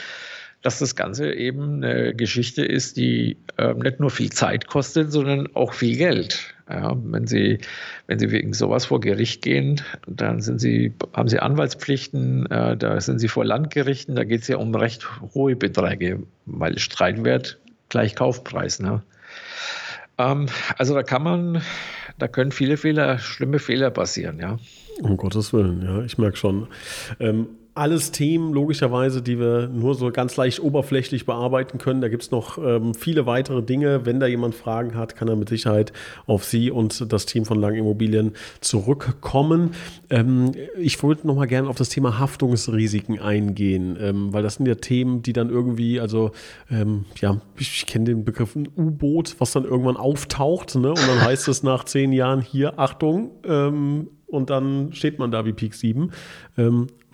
dass 0.65 0.79
das 0.79 0.97
Ganze 0.97 1.33
eben 1.35 1.85
eine 1.85 2.15
Geschichte 2.15 2.65
ist, 2.65 2.97
die 2.97 3.37
äh, 3.59 3.75
nicht 3.75 4.01
nur 4.01 4.09
viel 4.09 4.33
Zeit 4.33 4.67
kostet, 4.67 5.13
sondern 5.13 5.55
auch 5.55 5.75
viel 5.75 5.97
Geld. 5.99 6.55
Ja, 6.71 6.97
wenn, 7.05 7.27
Sie, 7.27 7.59
wenn 8.07 8.19
Sie 8.19 8.31
wegen 8.31 8.55
sowas 8.55 8.87
vor 8.87 8.99
Gericht 8.99 9.43
gehen, 9.43 9.83
dann 10.07 10.41
sind 10.41 10.63
Sie, 10.63 10.95
haben 11.13 11.29
Sie 11.29 11.39
Anwaltspflichten, 11.39 12.51
äh, 12.51 12.79
da 12.79 12.99
sind 13.03 13.19
Sie 13.19 13.29
vor 13.29 13.45
Landgerichten, 13.45 14.17
da 14.17 14.25
geht 14.25 14.41
es 14.41 14.49
ja 14.49 14.57
um 14.57 14.75
recht 14.75 15.07
hohe 15.35 15.55
Beträge, 15.55 16.23
weil 16.47 16.79
Streitwert 16.79 17.59
gleich 17.91 18.15
Kaufpreis. 18.15 18.81
Ne? 18.81 19.03
Ähm, 20.17 20.47
also 20.79 20.95
da 20.95 21.03
kann 21.03 21.23
man, 21.23 21.63
da 22.19 22.27
können 22.27 22.53
viele 22.53 22.79
Fehler, 22.79 23.19
schlimme 23.19 23.59
Fehler 23.59 23.91
passieren, 23.91 24.39
ja. 24.39 24.59
Um 25.03 25.19
Gottes 25.19 25.53
Willen, 25.53 25.83
ja, 25.83 26.03
ich 26.03 26.17
merke 26.17 26.39
schon. 26.39 26.69
Ähm, 27.21 27.49
alles 27.75 28.13
Themen, 28.13 28.53
logischerweise, 28.53 29.21
die 29.21 29.39
wir 29.41 29.67
nur 29.67 29.97
so 29.97 30.11
ganz 30.13 30.37
leicht 30.37 30.61
oberflächlich 30.61 31.27
bearbeiten 31.27 31.79
können. 31.79 32.01
Da 32.01 32.09
gibt 32.09 32.23
es 32.23 32.31
noch 32.31 32.57
ähm, 32.57 32.95
viele 32.95 33.27
weitere 33.27 33.63
Dinge. 33.63 34.07
Wenn 34.07 34.21
da 34.21 34.27
jemand 34.27 34.55
Fragen 34.55 34.95
hat, 34.95 35.17
kann 35.17 35.27
er 35.27 35.35
mit 35.35 35.49
Sicherheit 35.49 35.93
auf 36.27 36.45
Sie 36.45 36.71
und 36.71 37.13
das 37.13 37.27
Team 37.27 37.45
von 37.45 37.59
Lang 37.59 37.75
Immobilien 37.75 38.33
zurückkommen. 38.61 39.73
Ähm, 40.09 40.53
ich 40.79 41.03
wollte 41.03 41.27
noch 41.27 41.35
mal 41.35 41.47
gerne 41.47 41.69
auf 41.69 41.77
das 41.77 41.89
Thema 41.89 42.19
Haftungsrisiken 42.21 43.19
eingehen, 43.19 43.97
ähm, 44.01 44.33
weil 44.33 44.45
das 44.45 44.55
sind 44.55 44.67
ja 44.67 44.77
Themen, 44.77 45.23
die 45.23 45.33
dann 45.33 45.51
irgendwie, 45.51 45.99
also 45.99 46.31
ähm, 46.71 47.07
ja, 47.21 47.41
ich 47.59 47.87
kenne 47.87 48.05
den 48.05 48.25
Begriff 48.25 48.55
U-Boot, 48.55 49.35
was 49.41 49.51
dann 49.51 49.65
irgendwann 49.65 49.97
auftaucht, 49.97 50.77
ne? 50.77 50.91
Und 50.91 51.09
dann 51.09 51.23
heißt 51.23 51.49
es 51.49 51.65
nach 51.65 51.83
zehn 51.85 52.13
Jahren 52.13 52.41
hier, 52.41 52.79
Achtung, 52.79 53.33
ähm, 53.45 54.09
und 54.27 54.51
dann 54.51 54.93
steht 54.93 55.19
man 55.19 55.31
da 55.31 55.47
wie 55.47 55.53
Peak 55.53 55.75
7. 55.75 56.11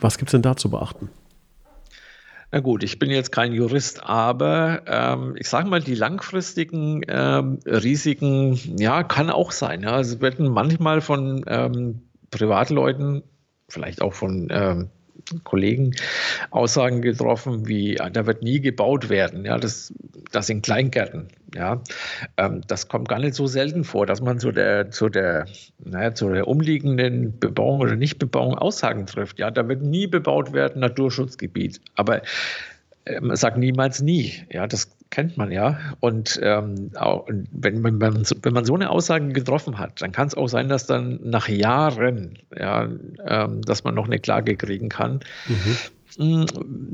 Was 0.00 0.18
gibt 0.18 0.28
es 0.28 0.32
denn 0.32 0.42
da 0.42 0.56
zu 0.56 0.70
beachten? 0.70 1.10
Na 2.52 2.58
gut, 2.58 2.82
ich 2.82 2.98
bin 2.98 3.10
jetzt 3.10 3.30
kein 3.30 3.52
Jurist, 3.52 4.02
aber 4.02 4.82
ähm, 4.86 5.36
ich 5.38 5.48
sage 5.48 5.68
mal, 5.68 5.80
die 5.80 5.94
langfristigen 5.94 7.02
ähm, 7.06 7.60
Risiken, 7.64 8.58
ja, 8.76 9.04
kann 9.04 9.30
auch 9.30 9.52
sein. 9.52 9.82
Ja. 9.82 10.00
Es 10.00 10.20
werden 10.20 10.48
manchmal 10.48 11.00
von 11.00 11.44
ähm, 11.46 12.02
Privatleuten, 12.32 13.22
vielleicht 13.68 14.02
auch 14.02 14.14
von 14.14 14.48
ähm, 14.50 14.90
Kollegen 15.44 15.94
Aussagen 16.50 17.02
getroffen, 17.02 17.66
wie 17.68 17.94
da 17.94 18.26
wird 18.26 18.42
nie 18.42 18.61
gebaut 18.61 19.09
werden. 19.09 19.44
Ja, 19.44 19.59
das, 19.59 19.92
das 20.33 20.46
sind 20.46 20.62
Kleingärten. 20.62 21.28
Ja, 21.54 21.83
ähm, 22.37 22.62
das 22.68 22.87
kommt 22.87 23.09
gar 23.09 23.18
nicht 23.18 23.35
so 23.35 23.46
selten 23.48 23.83
vor, 23.83 24.06
dass 24.06 24.20
man 24.20 24.38
zu 24.38 24.52
der, 24.52 24.90
zu 24.90 25.09
der, 25.09 25.46
naja, 25.85 26.14
zu 26.14 26.28
der 26.28 26.46
umliegenden 26.46 27.38
Bebauung 27.40 27.80
oder 27.80 27.96
Nichtbebauung 27.96 28.56
Aussagen 28.56 29.06
trifft. 29.06 29.40
Ja, 29.40 29.50
da 29.50 29.68
wird 29.68 29.83
nie 29.83 30.06
bebaut 30.06 30.52
werden, 30.52 30.80
Naturschutzgebiet. 30.80 31.80
Aber 31.96 32.22
äh, 33.04 33.20
man 33.20 33.36
sagt 33.36 33.56
niemals 33.56 34.00
nie. 34.00 34.34
Ja, 34.50 34.66
das 34.66 34.90
kennt 35.10 35.36
man 35.36 35.50
ja. 35.50 35.78
Und 36.00 36.38
ähm, 36.42 36.90
auch, 36.94 37.26
wenn, 37.28 37.80
man, 37.80 38.00
wenn 38.00 38.52
man 38.52 38.64
so 38.64 38.74
eine 38.74 38.90
Aussage 38.90 39.28
getroffen 39.32 39.78
hat, 39.78 40.00
dann 40.02 40.12
kann 40.12 40.28
es 40.28 40.34
auch 40.34 40.48
sein, 40.48 40.68
dass 40.68 40.86
dann 40.86 41.20
nach 41.22 41.48
Jahren, 41.48 42.38
ja, 42.56 42.88
ähm, 43.26 43.62
dass 43.62 43.84
man 43.84 43.94
noch 43.94 44.06
eine 44.06 44.18
Klage 44.18 44.56
kriegen 44.56 44.88
kann. 44.88 45.20
Mhm. 45.48 45.76
Mm, 46.18 46.44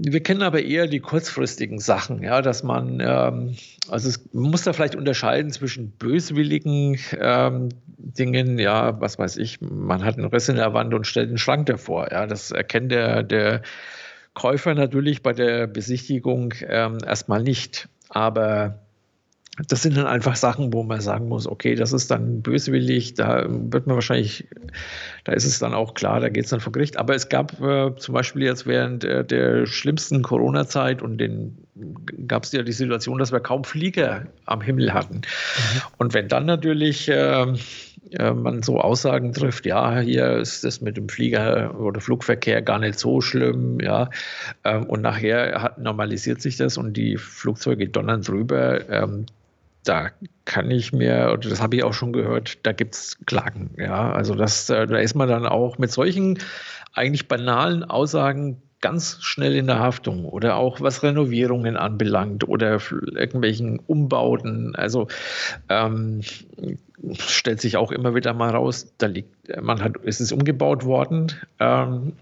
wir 0.09 0.23
kennen 0.23 0.43
aber 0.43 0.63
eher 0.63 0.87
die 0.87 1.01
kurzfristigen 1.01 1.79
Sachen, 1.79 2.23
ja, 2.23 2.43
dass 2.43 2.63
man, 2.63 3.01
ähm, 3.01 3.57
also 3.89 4.09
es, 4.09 4.29
man 4.33 4.51
muss 4.51 4.63
da 4.63 4.73
vielleicht 4.73 4.95
unterscheiden 4.95 5.51
zwischen 5.51 5.91
böswilligen 5.91 6.99
ähm, 7.19 7.71
Dingen, 7.99 8.59
ja, 8.59 9.01
was 9.01 9.19
weiß 9.19 9.39
ich, 9.39 9.61
man 9.61 10.05
hat 10.05 10.19
einen 10.19 10.27
Riss 10.27 10.49
in 10.49 10.57
der 10.57 10.75
Wand 10.75 10.93
und 10.93 11.07
stellt 11.07 11.29
einen 11.29 11.39
Schrank 11.39 11.67
davor, 11.67 12.09
ja, 12.13 12.27
das 12.27 12.51
erkennt 12.51 12.93
der, 12.93 13.23
der 13.23 13.63
Käufer 14.37 14.75
natürlich 14.75 15.23
bei 15.23 15.33
der 15.33 15.67
Besichtigung 15.67 16.53
ähm, 16.69 16.99
erstmal 17.05 17.43
nicht. 17.43 17.89
Aber 18.11 18.79
das 19.69 19.83
sind 19.83 19.97
dann 19.97 20.07
einfach 20.07 20.37
Sachen, 20.37 20.75
wo 20.75 20.83
man 20.83 21.01
sagen 21.01 21.29
muss, 21.29 21.47
okay, 21.47 21.75
das 21.75 21.95
ist 21.95 22.11
dann 22.11 22.43
böswillig, 22.43 23.15
da 23.15 23.47
wird 23.49 23.87
man 23.87 23.97
wahrscheinlich, 23.97 24.47
da 25.25 25.33
ist 25.33 25.47
es 25.47 25.59
dann 25.59 25.73
auch 25.73 25.95
klar, 25.95 26.21
da 26.21 26.29
geht 26.29 26.45
es 26.45 26.51
dann 26.51 26.61
vor 26.61 26.73
Gericht. 26.73 26.99
Aber 26.99 27.15
es 27.15 27.31
gab 27.31 27.59
äh, 27.63 27.97
zum 27.97 28.13
Beispiel 28.13 28.43
jetzt 28.43 28.67
während 28.67 29.05
äh, 29.05 29.25
der 29.25 29.65
schlimmsten 29.65 30.21
Corona-Zeit 30.21 31.01
und 31.01 31.17
den 31.17 31.57
gab 32.29 32.45
es 32.45 32.53
ja 32.53 32.63
die 32.63 32.73
Situation, 32.73 33.19
dass 33.19 33.33
wir 33.33 33.41
kaum 33.41 33.65
Flieger 33.65 34.27
am 34.45 34.61
Himmel 34.61 34.93
hatten. 34.93 35.17
Mhm. 35.17 35.83
Und 35.97 36.13
wenn 36.13 36.29
dann 36.29 36.45
natürlich 36.45 37.09
äh, 37.09 37.47
man 38.19 38.63
so 38.63 38.81
Aussagen 38.81 39.33
trifft, 39.33 39.67
ja, 39.67 39.99
hier 39.99 40.37
ist 40.37 40.65
das 40.65 40.81
mit 40.81 40.97
dem 40.97 41.09
Flieger 41.09 41.79
oder 41.79 42.01
Flugverkehr 42.01 42.63
gar 42.63 42.79
nicht 42.79 42.99
so 42.99 43.21
schlimm, 43.21 43.81
ja, 43.81 44.11
ähm, 44.65 44.85
und 44.85 45.03
nachher 45.03 45.63
hat, 45.63 45.79
normalisiert 45.79 46.41
sich 46.41 46.57
das 46.57 46.77
und 46.79 46.97
die 46.97 47.17
Flugzeuge 47.17 47.89
donnern 47.89 48.23
drüber, 48.23 48.89
ähm, 48.89 49.27
da 49.85 50.11
kann 50.45 50.71
ich 50.71 50.93
mir, 50.93 51.31
oder 51.33 51.49
das 51.49 51.61
habe 51.61 51.77
ich 51.77 51.85
auch 51.85 51.95
schon 51.95 52.13
gehört, 52.13 52.59
da 52.65 52.73
gibt 52.73 52.95
es 52.95 53.19
Klagen. 53.27 53.71
Ja, 53.77 54.13
also 54.13 54.35
das, 54.35 54.69
äh, 54.71 54.87
da 54.87 54.99
ist 54.99 55.15
man 55.15 55.29
dann 55.29 55.47
auch 55.47 55.79
mit 55.79 55.91
solchen 55.93 56.39
eigentlich 56.93 57.29
banalen 57.29 57.85
Aussagen 57.85 58.63
ganz 58.81 59.19
schnell 59.23 59.57
in 59.57 59.67
der 59.67 59.79
Haftung 59.79 60.27
oder 60.27 60.57
auch 60.57 60.81
was 60.81 61.03
Renovierungen 61.03 61.77
anbelangt 61.77 62.47
oder 62.49 62.81
irgendwelchen 62.91 63.81
Umbauten. 63.87 64.75
Also 64.77 65.09
ähm, 65.69 66.21
stellt 67.19 67.61
sich 67.61 67.77
auch 67.77 67.93
immer 67.93 68.15
wieder 68.15 68.35
mal 68.35 68.51
raus, 68.51 68.93
da 68.99 69.07
liegt, 69.07 69.31
man 69.61 69.83
hat, 69.83 69.95
es 70.05 70.21
ist 70.21 70.33
umgebaut 70.33 70.85
worden, 70.85 71.33
ähm, 71.59 72.13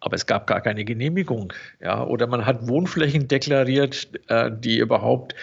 aber 0.00 0.14
es 0.14 0.26
gab 0.26 0.46
gar 0.46 0.60
keine 0.60 0.84
Genehmigung. 0.84 1.52
Ja, 1.80 2.04
oder 2.04 2.26
man 2.26 2.46
hat 2.46 2.66
Wohnflächen 2.66 3.28
deklariert, 3.28 4.08
äh, 4.28 4.50
die 4.50 4.78
überhaupt 4.78 5.34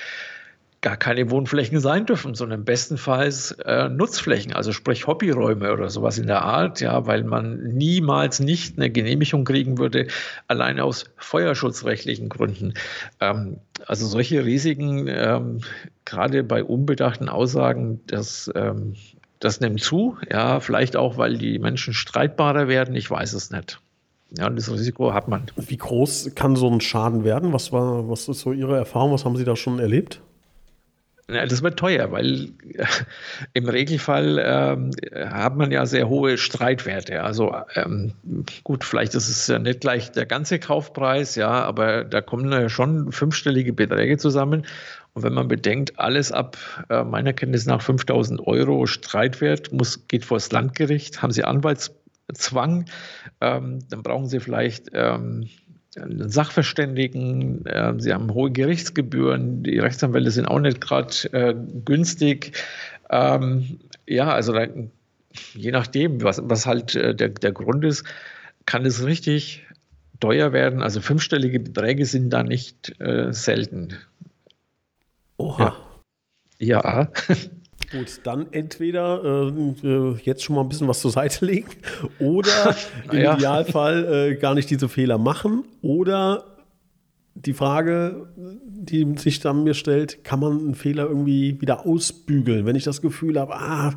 gar 0.87 0.95
keine 0.95 1.29
Wohnflächen 1.29 1.81
sein 1.81 2.05
dürfen, 2.05 2.33
sondern 2.33 2.63
bestenfalls 2.63 3.51
äh, 3.65 3.89
Nutzflächen, 3.89 4.53
also 4.53 4.71
sprich 4.71 5.05
Hobbyräume 5.05 5.73
oder 5.73 5.89
sowas 5.89 6.17
in 6.17 6.27
der 6.27 6.43
Art, 6.43 6.79
ja, 6.79 7.05
weil 7.05 7.25
man 7.25 7.61
niemals 7.73 8.39
nicht 8.39 8.77
eine 8.77 8.89
Genehmigung 8.89 9.43
kriegen 9.43 9.79
würde, 9.79 10.07
allein 10.47 10.79
aus 10.79 11.03
feuerschutzrechtlichen 11.17 12.29
Gründen. 12.29 12.73
Ähm, 13.19 13.57
also 13.85 14.07
solche 14.07 14.45
Risiken, 14.45 15.07
ähm, 15.09 15.59
gerade 16.05 16.41
bei 16.45 16.63
unbedachten 16.63 17.27
Aussagen, 17.27 17.99
das, 18.07 18.49
ähm, 18.55 18.95
das 19.39 19.59
nimmt 19.59 19.81
zu, 19.81 20.15
ja, 20.31 20.61
vielleicht 20.61 20.95
auch, 20.95 21.17
weil 21.17 21.37
die 21.37 21.59
Menschen 21.59 21.93
streitbarer 21.93 22.69
werden, 22.69 22.95
ich 22.95 23.11
weiß 23.11 23.33
es 23.33 23.51
nicht. 23.51 23.81
Ja, 24.37 24.47
und 24.47 24.55
das 24.55 24.71
Risiko 24.71 25.13
hat 25.13 25.27
man. 25.27 25.43
Wie 25.57 25.75
groß 25.75 26.31
kann 26.33 26.55
so 26.55 26.69
ein 26.69 26.79
Schaden 26.79 27.25
werden? 27.25 27.51
Was 27.51 27.73
war, 27.73 28.07
was 28.07 28.29
ist 28.29 28.39
so 28.39 28.53
Ihre 28.53 28.77
Erfahrung? 28.77 29.11
Was 29.11 29.25
haben 29.25 29.35
Sie 29.35 29.43
da 29.43 29.57
schon 29.57 29.79
erlebt? 29.79 30.21
Ja, 31.29 31.45
das 31.45 31.61
wird 31.61 31.77
teuer, 31.77 32.09
weil 32.13 32.53
äh, 32.73 32.85
im 33.53 33.67
Regelfall 33.67 34.41
ähm, 34.41 34.91
hat 35.13 35.57
man 35.57 35.71
ja 35.71 35.85
sehr 35.85 36.07
hohe 36.07 36.37
Streitwerte. 36.37 37.21
Also 37.21 37.53
ähm, 37.75 38.13
gut, 38.63 38.85
vielleicht 38.85 39.13
ist 39.13 39.27
es 39.27 39.45
ja 39.47 39.59
nicht 39.59 39.81
gleich 39.81 40.09
der 40.13 40.25
ganze 40.25 40.57
Kaufpreis, 40.57 41.35
ja, 41.35 41.49
aber 41.49 42.05
da 42.05 42.21
kommen 42.21 42.49
ja 42.49 42.69
schon 42.69 43.11
fünfstellige 43.11 43.73
Beträge 43.73 44.17
zusammen. 44.17 44.65
Und 45.13 45.23
wenn 45.23 45.33
man 45.33 45.49
bedenkt, 45.49 45.99
alles 45.99 46.31
ab 46.31 46.57
äh, 46.89 47.03
meiner 47.03 47.33
Kenntnis 47.33 47.65
nach 47.65 47.81
5000 47.81 48.47
Euro 48.47 48.85
Streitwert 48.85 49.73
muss, 49.73 50.07
geht 50.07 50.23
vor 50.23 50.37
das 50.37 50.51
Landgericht, 50.53 51.21
haben 51.21 51.31
Sie 51.31 51.43
Anwaltszwang, 51.43 52.85
ähm, 53.41 53.79
dann 53.89 54.01
brauchen 54.01 54.27
Sie 54.27 54.39
vielleicht 54.39 54.91
ähm, 54.93 55.49
Sachverständigen, 56.19 57.65
äh, 57.65 57.93
sie 57.97 58.13
haben 58.13 58.33
hohe 58.33 58.51
Gerichtsgebühren, 58.51 59.63
die 59.63 59.79
Rechtsanwälte 59.79 60.31
sind 60.31 60.45
auch 60.45 60.59
nicht 60.59 60.81
gerade 60.81 61.13
äh, 61.31 61.55
günstig. 61.85 62.53
Ähm, 63.09 63.79
ja, 64.07 64.31
also 64.31 64.53
da, 64.53 64.67
je 65.53 65.71
nachdem, 65.71 66.21
was, 66.23 66.41
was 66.43 66.65
halt 66.65 66.95
äh, 66.95 67.15
der, 67.15 67.29
der 67.29 67.51
Grund 67.51 67.83
ist, 67.85 68.05
kann 68.65 68.85
es 68.85 69.05
richtig 69.05 69.65
teuer 70.19 70.53
werden. 70.53 70.81
Also 70.81 71.01
fünfstellige 71.01 71.59
Beträge 71.59 72.05
sind 72.05 72.31
da 72.31 72.43
nicht 72.43 72.99
äh, 72.99 73.31
selten. 73.31 73.97
Oha. 75.37 75.75
Ja. 76.59 76.81
ja. 76.83 77.11
Gut, 77.91 78.19
dann 78.23 78.51
entweder 78.51 79.23
äh, 79.23 79.87
äh, 79.87 80.15
jetzt 80.23 80.43
schon 80.43 80.55
mal 80.55 80.63
ein 80.63 80.69
bisschen 80.69 80.87
was 80.87 80.99
zur 80.99 81.11
Seite 81.11 81.45
legen 81.45 81.69
oder 82.19 82.75
im 83.11 83.19
ja. 83.19 83.35
Idealfall 83.35 84.31
äh, 84.31 84.35
gar 84.35 84.55
nicht 84.55 84.69
diese 84.69 84.89
Fehler 84.89 85.17
machen 85.17 85.63
oder 85.81 86.57
die 87.35 87.53
Frage, 87.53 88.27
die 88.35 89.15
sich 89.17 89.39
dann 89.39 89.63
mir 89.63 89.75
stellt, 89.75 90.23
kann 90.23 90.39
man 90.39 90.59
einen 90.59 90.75
Fehler 90.75 91.07
irgendwie 91.07 91.61
wieder 91.61 91.85
ausbügeln? 91.85 92.65
Wenn 92.65 92.75
ich 92.75 92.83
das 92.83 93.01
Gefühl 93.01 93.39
habe, 93.39 93.55
ah, 93.55 93.93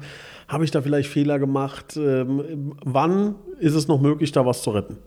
habe 0.47 0.65
ich 0.65 0.71
da 0.71 0.83
vielleicht 0.83 1.09
Fehler 1.09 1.39
gemacht? 1.39 1.97
Ähm, 1.97 2.75
wann 2.85 3.37
ist 3.59 3.75
es 3.75 3.89
noch 3.89 4.01
möglich, 4.01 4.33
da 4.33 4.45
was 4.45 4.63
zu 4.63 4.71
retten? 4.71 4.99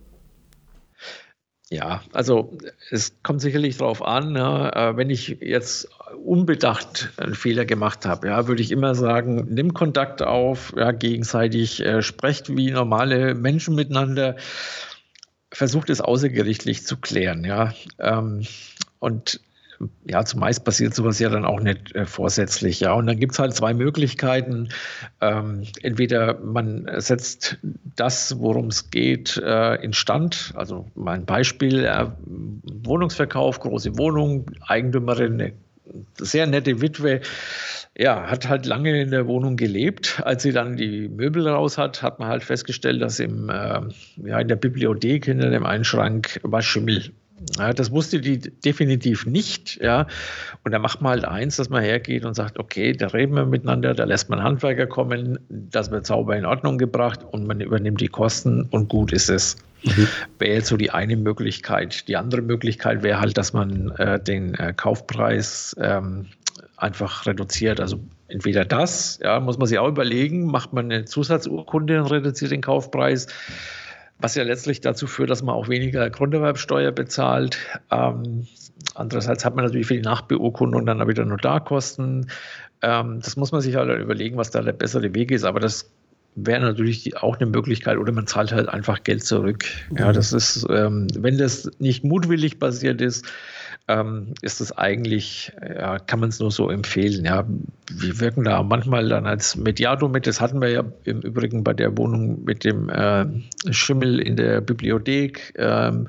Ja, 1.70 2.02
also 2.12 2.58
es 2.92 3.22
kommt 3.24 3.42
sicherlich 3.42 3.78
darauf 3.78 4.02
an, 4.02 4.36
ja, 4.36 4.92
äh, 4.92 4.98
wenn 4.98 5.10
ich 5.10 5.38
jetzt 5.42 5.90
unbedacht 6.34 7.12
einen 7.18 7.36
Fehler 7.36 7.64
gemacht 7.64 8.08
habe, 8.08 8.28
ja, 8.28 8.48
würde 8.48 8.64
ich 8.64 8.72
immer 8.72 8.96
sagen, 8.96 9.46
nimm 9.52 9.76
Kontakt 9.76 10.24
auf, 10.24 10.74
ja, 10.76 10.92
gegenseitig, 10.92 11.86
äh, 11.86 12.02
sprecht 12.02 12.50
wie 12.58 12.72
normale 12.72 13.36
Menschen 13.36 13.76
miteinander, 13.76 14.36
versucht 15.52 15.92
es 15.92 16.02
außergerichtlich 16.02 16.88
zu 16.88 16.98
klären, 16.98 17.46
ja. 17.46 17.76
Ähm, 18.00 18.48
und 18.98 19.42
ja, 20.10 20.26
zumeist 20.26 20.66
passiert 20.66 20.96
sowas 20.96 21.20
ja 21.20 21.30
dann 21.30 21.46
auch 21.46 21.60
nicht 21.60 21.94
äh, 21.94 22.08
vorsätzlich, 22.08 22.80
ja. 22.80 22.94
Und 22.94 23.06
dann 23.06 23.20
gibt 23.20 23.34
es 23.34 23.40
halt 23.40 23.54
zwei 23.54 23.76
Möglichkeiten. 23.76 24.70
Ähm, 25.22 25.68
entweder 25.84 26.40
man 26.40 26.90
setzt 26.98 27.60
das, 27.96 28.40
worum 28.40 28.68
es 28.68 28.90
geht, 28.90 29.38
äh, 29.38 29.76
instand. 29.76 30.52
Also 30.56 30.90
mein 30.96 31.26
Beispiel, 31.26 31.86
äh, 31.86 32.08
Wohnungsverkauf, 32.26 33.60
große 33.60 34.00
Wohnung, 34.00 34.50
Eigentümerin, 34.66 35.34
eine 35.34 35.54
sehr 36.18 36.48
nette 36.48 36.82
Witwe, 36.82 37.22
ja, 37.98 38.30
hat 38.30 38.50
halt 38.50 38.66
lange 38.66 39.02
in 39.02 39.12
der 39.12 39.28
Wohnung 39.28 39.56
gelebt. 39.56 40.22
Als 40.24 40.44
sie 40.44 40.52
dann 40.52 40.78
die 40.78 41.10
Möbel 41.10 41.48
raus 41.48 41.78
hat, 41.78 42.02
hat 42.02 42.20
man 42.20 42.28
halt 42.28 42.44
festgestellt, 42.44 43.02
dass 43.02 43.20
im, 43.20 43.50
äh, 43.50 43.82
ja, 44.24 44.40
in 44.40 44.48
der 44.48 44.56
Bibliothek 44.56 45.26
hinter 45.26 45.50
dem 45.50 45.66
Einschrank 45.66 46.40
war 46.44 46.62
Schimmel 46.62 47.12
ja, 47.58 47.74
das 47.74 47.92
wusste 47.92 48.22
die 48.22 48.40
definitiv 48.40 49.26
nicht. 49.26 49.80
Ja. 49.82 50.08
Und 50.64 50.72
da 50.72 50.80
macht 50.80 51.02
man 51.02 51.12
halt 51.12 51.26
eins, 51.26 51.58
dass 51.58 51.70
man 51.70 51.84
hergeht 51.84 52.26
und 52.26 52.34
sagt, 52.34 52.60
okay, 52.60 52.94
da 52.94 53.08
reden 53.08 53.36
wir 53.36 53.46
miteinander, 53.46 53.94
da 53.94 54.04
lässt 54.06 54.30
man 54.30 54.42
Handwerker 54.42 54.88
kommen, 54.88 55.40
das 55.50 55.92
wird 55.92 56.06
sauber 56.06 56.38
in 56.38 56.46
Ordnung 56.46 56.78
gebracht 56.78 57.20
und 57.32 57.46
man 57.46 57.60
übernimmt 57.62 58.02
die 58.02 58.08
Kosten 58.08 58.68
und 58.72 58.90
gut 58.90 59.12
ist 59.14 59.30
es. 59.30 59.58
Mhm. 59.84 60.08
Wäre 60.40 60.54
jetzt 60.56 60.68
so 60.68 60.78
die 60.78 60.92
eine 60.92 61.18
Möglichkeit. 61.18 62.08
Die 62.08 62.18
andere 62.18 62.42
Möglichkeit 62.42 63.04
wäre 63.04 63.20
halt, 63.20 63.38
dass 63.38 63.54
man 63.54 63.92
äh, 63.98 64.22
den 64.22 64.56
äh, 64.56 64.74
Kaufpreis 64.76 65.76
ähm, 65.80 66.28
einfach 66.78 67.26
reduziert. 67.26 67.80
Also 67.80 68.00
entweder 68.28 68.66
das, 68.66 69.20
ja, 69.22 69.40
muss 69.40 69.58
man 69.58 69.68
sich 69.68 69.80
auch 69.80 69.88
überlegen, 69.88 70.46
macht 70.46 70.74
man 70.74 70.86
eine 70.86 71.06
Zusatzurkunde 71.06 72.02
und 72.02 72.12
reduziert 72.12 72.52
den 72.52 72.62
Kaufpreis 72.62 73.28
was 74.24 74.36
ja 74.36 74.44
letztlich 74.44 74.80
dazu 74.80 75.06
führt, 75.06 75.30
dass 75.30 75.44
man 75.44 75.54
auch 75.54 75.68
weniger 75.68 76.10
Grunderwerbsteuer 76.10 76.94
bezahlt. 76.94 77.58
Ähm, 77.92 78.48
andererseits 78.96 79.44
hat 79.44 79.56
man 79.56 79.66
natürlich 79.66 79.88
für 79.88 79.96
die 79.96 80.02
Nachbeurkundung 80.02 80.86
dann 80.86 81.06
wieder 81.08 81.26
Notarkosten. 81.26 82.30
Ähm, 82.82 83.20
das 83.22 83.36
muss 83.36 83.52
man 83.52 83.60
sich 83.60 83.76
halt 83.76 84.00
überlegen, 84.00 84.38
was 84.38 84.50
da 84.50 84.62
der 84.62 84.72
bessere 84.72 85.14
Weg 85.14 85.32
ist. 85.32 85.44
Aber 85.44 85.60
das 85.60 85.92
wäre 86.36 86.62
natürlich 86.62 87.18
auch 87.18 87.38
eine 87.38 87.50
Möglichkeit 87.50 87.98
oder 87.98 88.12
man 88.12 88.28
zahlt 88.28 88.52
halt 88.52 88.70
einfach 88.70 89.04
Geld 89.04 89.24
zurück. 89.24 89.66
Ja, 89.98 90.12
das 90.14 90.34
ist, 90.34 90.66
ähm, 90.70 91.08
wenn 91.18 91.38
das 91.38 91.70
nicht 91.80 92.04
mutwillig 92.04 92.60
basiert 92.60 93.02
ist, 93.02 93.26
ähm, 93.88 94.34
ist 94.42 94.62
es 94.62 94.72
eigentlich, 94.72 95.52
ja, 95.62 96.00
kann 96.00 96.22
man 96.22 96.30
es 96.30 96.40
nur 96.40 96.52
so 96.52 96.70
empfehlen. 96.70 97.26
Ja, 97.26 97.46
wir 97.92 98.20
wirken 98.20 98.46
da 98.46 98.64
manchmal 98.64 99.10
dann 99.10 99.26
als 99.26 99.58
Mediator 99.58 100.08
mit. 100.08 100.26
Das 100.26 100.40
hatten 100.40 100.62
wir 100.62 100.70
ja 100.70 100.84
im 101.04 101.22
Übrigen 101.22 101.64
bei 101.64 101.74
der 101.74 101.98
Wohnung 101.98 102.44
mit 102.46 102.64
dem 102.64 102.90
äh, 102.90 103.26
Schimmel 103.72 104.20
in 104.20 104.38
der 104.38 104.62
Bibliothek. 104.62 105.54
Ähm, 105.58 106.08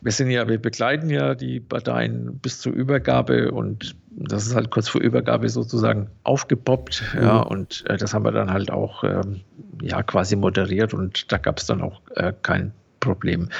wir 0.00 0.12
sind 0.12 0.30
ja, 0.30 0.48
wir 0.48 0.58
begleiten 0.58 1.10
ja 1.10 1.34
die 1.34 1.60
Parteien 1.60 2.38
bis 2.38 2.60
zur 2.60 2.72
Übergabe 2.72 3.50
und 3.50 3.94
das 4.10 4.46
ist 4.46 4.54
halt 4.54 4.70
kurz 4.70 4.88
vor 4.88 5.00
Übergabe 5.00 5.48
sozusagen 5.50 6.08
aufgepoppt. 6.22 7.02
Mhm. 7.14 7.22
Ja, 7.22 7.40
und 7.40 7.84
äh, 7.88 7.98
das 7.98 8.14
haben 8.14 8.24
wir 8.24 8.32
dann 8.32 8.50
halt 8.50 8.70
auch 8.70 9.04
ähm, 9.04 9.40
ja, 9.82 10.02
quasi 10.02 10.36
moderiert 10.36 10.94
und 10.94 11.30
da 11.30 11.36
gab 11.36 11.58
es 11.58 11.66
dann 11.66 11.82
auch 11.82 12.00
äh, 12.14 12.32
kein 12.42 12.72
Problem. 13.02 13.50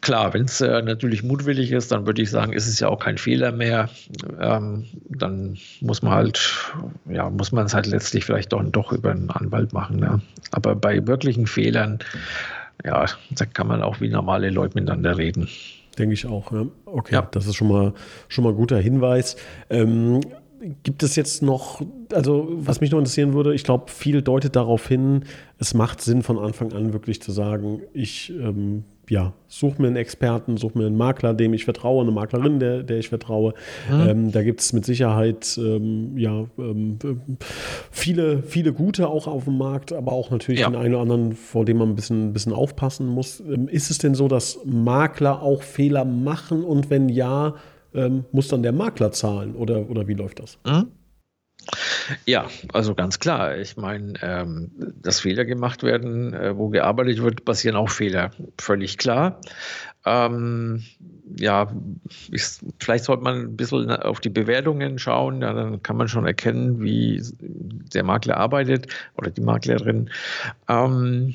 Klar, 0.00 0.34
wenn 0.34 0.46
es 0.46 0.60
äh, 0.60 0.82
natürlich 0.82 1.22
mutwillig 1.22 1.70
ist, 1.70 1.92
dann 1.92 2.06
würde 2.06 2.22
ich 2.22 2.30
sagen, 2.30 2.52
ist 2.52 2.66
es 2.66 2.80
ja 2.80 2.88
auch 2.88 2.98
kein 2.98 3.18
Fehler 3.18 3.52
mehr. 3.52 3.88
Ähm, 4.40 4.86
dann 5.08 5.56
muss 5.80 6.02
man 6.02 6.12
halt, 6.12 6.74
ja, 7.08 7.30
muss 7.30 7.52
man 7.52 7.66
es 7.66 7.74
halt 7.74 7.86
letztlich 7.86 8.24
vielleicht 8.24 8.52
doch, 8.52 8.64
doch 8.64 8.92
über 8.92 9.12
einen 9.12 9.30
Anwalt 9.30 9.72
machen. 9.72 10.00
Ne? 10.00 10.20
Aber 10.50 10.74
bei 10.74 11.06
wirklichen 11.06 11.46
Fehlern, 11.46 12.00
ja, 12.84 13.06
da 13.30 13.46
kann 13.46 13.68
man 13.68 13.82
auch 13.82 14.00
wie 14.00 14.08
normale 14.08 14.50
Leute 14.50 14.74
miteinander 14.74 15.16
reden. 15.16 15.48
Denke 15.98 16.14
ich 16.14 16.26
auch. 16.26 16.50
Ja. 16.50 16.66
Okay, 16.86 17.14
ja. 17.14 17.22
das 17.30 17.46
ist 17.46 17.54
schon 17.54 17.68
mal 17.68 17.92
schon 18.28 18.44
mal 18.44 18.54
guter 18.54 18.78
Hinweis. 18.78 19.36
Ähm, 19.68 20.20
gibt 20.82 21.02
es 21.02 21.16
jetzt 21.16 21.42
noch, 21.42 21.82
also 22.12 22.48
was 22.52 22.80
mich 22.80 22.90
noch 22.90 22.98
interessieren 22.98 23.32
würde, 23.32 23.54
ich 23.54 23.64
glaube, 23.64 23.90
viel 23.90 24.22
deutet 24.22 24.56
darauf 24.56 24.86
hin, 24.88 25.24
es 25.58 25.74
macht 25.74 26.00
Sinn 26.00 26.22
von 26.22 26.38
Anfang 26.38 26.72
an 26.72 26.92
wirklich 26.92 27.20
zu 27.20 27.32
sagen, 27.32 27.80
ich 27.92 28.30
ähm, 28.30 28.84
ja, 29.08 29.32
suche 29.48 29.82
mir 29.82 29.88
einen 29.88 29.96
Experten, 29.96 30.56
suche 30.56 30.78
mir 30.78 30.86
einen 30.86 30.96
Makler, 30.96 31.34
dem 31.34 31.52
ich 31.54 31.64
vertraue, 31.64 32.02
eine 32.02 32.12
Maklerin, 32.12 32.60
der, 32.60 32.82
der 32.82 32.98
ich 32.98 33.08
vertraue. 33.08 33.52
Mhm. 33.90 34.08
Ähm, 34.08 34.32
da 34.32 34.42
gibt 34.42 34.60
es 34.60 34.72
mit 34.72 34.84
Sicherheit 34.84 35.58
ähm, 35.58 36.16
ja, 36.16 36.46
ähm, 36.58 36.98
viele, 37.90 38.42
viele 38.42 38.72
gute 38.72 39.08
auch 39.08 39.26
auf 39.26 39.44
dem 39.44 39.58
Markt, 39.58 39.92
aber 39.92 40.12
auch 40.12 40.30
natürlich 40.30 40.60
ja. 40.60 40.70
den 40.70 40.76
einen 40.76 40.94
oder 40.94 41.02
anderen, 41.02 41.32
vor 41.32 41.64
dem 41.64 41.78
man 41.78 41.90
ein 41.90 41.94
bisschen, 41.94 42.28
ein 42.28 42.32
bisschen 42.32 42.52
aufpassen 42.52 43.06
muss. 43.06 43.40
Ähm, 43.40 43.68
ist 43.68 43.90
es 43.90 43.98
denn 43.98 44.14
so, 44.14 44.28
dass 44.28 44.60
Makler 44.64 45.42
auch 45.42 45.62
Fehler 45.62 46.04
machen 46.04 46.64
und 46.64 46.88
wenn 46.88 47.08
ja, 47.08 47.54
ähm, 47.94 48.24
muss 48.32 48.48
dann 48.48 48.62
der 48.62 48.72
Makler 48.72 49.12
zahlen 49.12 49.54
oder, 49.54 49.88
oder 49.88 50.06
wie 50.08 50.14
läuft 50.14 50.40
das? 50.40 50.58
Mhm. 50.64 50.88
Ja, 52.26 52.48
also 52.72 52.94
ganz 52.94 53.18
klar. 53.18 53.56
Ich 53.58 53.76
meine, 53.76 54.14
ähm, 54.22 54.70
dass 55.02 55.20
Fehler 55.20 55.44
gemacht 55.44 55.82
werden, 55.82 56.32
äh, 56.34 56.56
wo 56.56 56.68
gearbeitet 56.68 57.22
wird, 57.22 57.44
passieren 57.44 57.76
auch 57.76 57.90
Fehler. 57.90 58.30
Völlig 58.58 58.98
klar. 58.98 59.40
Ähm, 60.04 60.82
ja, 61.38 61.72
ich, 62.30 62.44
vielleicht 62.80 63.04
sollte 63.04 63.22
man 63.22 63.38
ein 63.40 63.56
bisschen 63.56 63.90
auf 63.90 64.20
die 64.20 64.28
Bewertungen 64.28 64.98
schauen, 64.98 65.40
ja, 65.40 65.52
dann 65.52 65.82
kann 65.82 65.96
man 65.96 66.08
schon 66.08 66.26
erkennen, 66.26 66.82
wie 66.82 67.22
der 67.38 68.02
Makler 68.02 68.36
arbeitet 68.36 68.88
oder 69.16 69.30
die 69.30 69.40
Maklerin. 69.40 70.10
Ähm, 70.68 71.34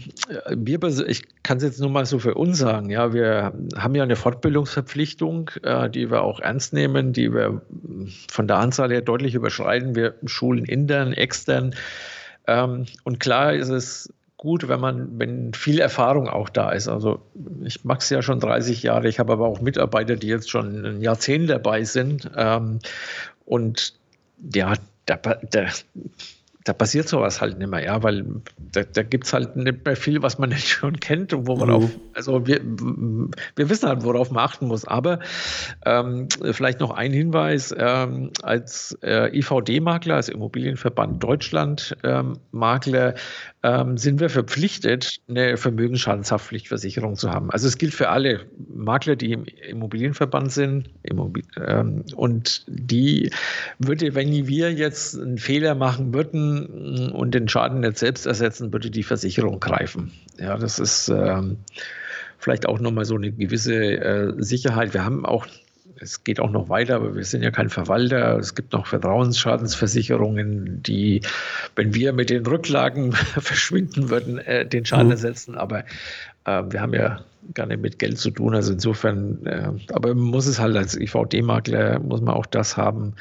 wir, 0.49 0.83
ich 1.07 1.23
kann 1.43 1.57
es 1.57 1.63
jetzt 1.63 1.79
nur 1.79 1.89
mal 1.89 2.05
so 2.05 2.19
für 2.19 2.35
uns 2.35 2.57
sagen, 2.57 2.89
ja, 2.89 3.13
wir 3.13 3.53
haben 3.75 3.95
ja 3.95 4.03
eine 4.03 4.17
Fortbildungsverpflichtung, 4.17 5.49
äh, 5.63 5.89
die 5.89 6.11
wir 6.11 6.23
auch 6.23 6.41
ernst 6.41 6.73
nehmen, 6.73 7.13
die 7.13 7.33
wir 7.33 7.61
von 8.29 8.47
der 8.47 8.57
Anzahl 8.57 8.91
her 8.91 9.01
deutlich 9.01 9.33
überschreiten. 9.33 9.95
Wir 9.95 10.15
schulen 10.25 10.56
intern, 10.65 11.13
extern. 11.13 11.75
Ähm, 12.47 12.85
und 13.03 13.19
klar 13.19 13.53
ist 13.53 13.69
es 13.69 14.13
gut, 14.37 14.67
wenn 14.67 14.79
man, 14.79 15.19
wenn 15.19 15.53
viel 15.53 15.79
Erfahrung 15.79 16.29
auch 16.29 16.49
da 16.49 16.71
ist. 16.71 16.87
Also 16.87 17.19
ich 17.63 17.83
mache 17.83 17.99
es 17.99 18.09
ja 18.09 18.21
schon 18.21 18.39
30 18.39 18.83
Jahre, 18.83 19.07
ich 19.07 19.19
habe 19.19 19.33
aber 19.33 19.47
auch 19.47 19.61
Mitarbeiter, 19.61 20.15
die 20.15 20.27
jetzt 20.27 20.49
schon 20.49 20.85
ein 20.85 21.01
Jahrzehnt 21.01 21.49
dabei 21.49 21.83
sind. 21.83 22.29
Ähm, 22.35 22.79
und 23.45 23.93
ja, 24.53 24.73
da, 25.05 25.15
da, 25.15 25.65
da 26.67 26.73
passiert 26.73 27.07
sowas 27.07 27.39
halt 27.39 27.57
nicht 27.57 27.69
mehr, 27.69 27.83
ja, 27.83 28.03
weil 28.03 28.25
da, 28.73 28.83
da 28.83 29.03
gibt 29.03 29.25
es 29.25 29.33
halt 29.33 29.55
nicht 29.55 29.85
mehr 29.85 29.95
viel, 29.95 30.21
was 30.21 30.37
man 30.37 30.49
nicht 30.57 30.67
schon 30.67 30.99
kennt 30.99 31.33
und 31.33 31.47
wo 31.47 31.55
man 31.55 31.69
mhm. 31.69 31.75
auf, 31.75 31.89
also 32.13 32.45
wir, 32.45 32.59
wir 32.61 33.69
wissen 33.69 33.87
halt, 33.87 34.03
worauf 34.03 34.31
man 34.31 34.43
achten 34.43 34.67
muss. 34.67 34.85
Aber 34.85 35.19
ähm, 35.85 36.27
vielleicht 36.51 36.79
noch 36.81 36.91
ein 36.91 37.13
Hinweis, 37.13 37.73
ähm, 37.77 38.31
als 38.43 38.97
äh, 39.01 39.37
IVD-Makler, 39.37 40.15
also 40.15 40.33
Immobilienverband 40.33 41.23
Deutschland 41.23 41.95
ähm, 42.03 42.37
ähm, 43.63 43.97
sind 43.97 44.19
wir 44.19 44.29
verpflichtet, 44.29 45.19
eine 45.27 45.57
Vermögensschadenshaftpflichtversicherung 45.57 47.15
zu 47.15 47.31
haben. 47.31 47.49
Also 47.51 47.67
es 47.67 47.77
gilt 47.77 47.93
für 47.93 48.09
alle 48.09 48.41
Makler, 48.73 49.15
die 49.15 49.33
im 49.33 49.45
Immobilienverband 49.45 50.51
sind. 50.51 50.89
Immobil 51.03 51.43
ähm, 51.65 52.03
und 52.15 52.63
die 52.67 53.31
würde, 53.79 54.15
wenn 54.15 54.47
wir 54.47 54.71
jetzt 54.73 55.19
einen 55.19 55.37
Fehler 55.37 55.75
machen 55.75 56.13
würden 56.13 56.56
und 56.65 57.33
den 57.33 57.47
Schaden 57.47 57.81
nicht 57.81 57.97
selbst 57.97 58.25
ersetzen, 58.25 58.73
würde 58.73 58.89
die 58.89 59.03
Versicherung 59.03 59.59
greifen. 59.59 60.11
Ja, 60.39 60.57
das 60.57 60.79
ist 60.79 61.09
ähm, 61.09 61.57
vielleicht 62.37 62.67
auch 62.67 62.79
nochmal 62.79 63.05
so 63.05 63.15
eine 63.15 63.31
gewisse 63.31 63.75
äh, 63.75 64.33
Sicherheit. 64.37 64.93
Wir 64.93 65.05
haben 65.05 65.25
auch 65.25 65.47
es 65.99 66.23
geht 66.23 66.39
auch 66.39 66.51
noch 66.51 66.69
weiter, 66.69 66.95
aber 66.95 67.15
wir 67.15 67.23
sind 67.23 67.43
ja 67.43 67.51
kein 67.51 67.69
Verwalter. 67.69 68.37
Es 68.37 68.55
gibt 68.55 68.73
noch 68.73 68.87
Vertrauensschadensversicherungen, 68.87 70.83
die, 70.83 71.21
wenn 71.75 71.93
wir 71.93 72.13
mit 72.13 72.29
den 72.29 72.45
Rücklagen 72.45 73.11
verschwinden 73.39 74.09
würden, 74.09 74.37
äh, 74.37 74.65
den 74.65 74.85
Schaden 74.85 75.07
mhm. 75.07 75.11
ersetzen. 75.11 75.55
Aber 75.55 75.79
äh, 76.45 76.63
wir 76.69 76.81
haben 76.81 76.93
ja 76.93 77.21
gar 77.53 77.65
nicht 77.65 77.81
mit 77.81 77.99
Geld 77.99 78.17
zu 78.17 78.31
tun. 78.31 78.55
Also 78.55 78.73
insofern, 78.73 79.45
äh, 79.45 79.71
aber 79.93 80.13
man 80.13 80.25
muss 80.25 80.47
es 80.47 80.59
halt 80.59 80.75
als 80.75 80.99
IVD-Makler, 80.99 81.99
muss 81.99 82.21
man 82.21 82.35
auch 82.35 82.45
das 82.45 82.77
haben. 82.77 83.13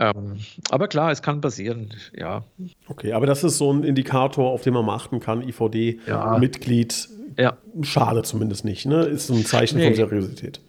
Ähm, 0.00 0.38
aber 0.70 0.88
klar, 0.88 1.12
es 1.12 1.22
kann 1.22 1.40
passieren, 1.40 1.90
ja. 2.16 2.42
Okay, 2.88 3.12
aber 3.12 3.26
das 3.26 3.44
ist 3.44 3.58
so 3.58 3.72
ein 3.72 3.84
Indikator, 3.84 4.50
auf 4.50 4.62
den 4.62 4.74
man 4.74 4.84
mal 4.84 4.96
achten 4.96 5.20
kann. 5.20 5.46
IVD-Mitglied, 5.46 7.08
ja. 7.36 7.44
ja. 7.44 7.56
schade 7.82 8.22
zumindest 8.22 8.64
nicht, 8.64 8.86
ne? 8.86 9.04
Ist 9.04 9.26
so 9.26 9.34
ein 9.34 9.44
Zeichen 9.44 9.78
nee. 9.78 9.86
von 9.86 9.94
Seriosität 9.94 10.60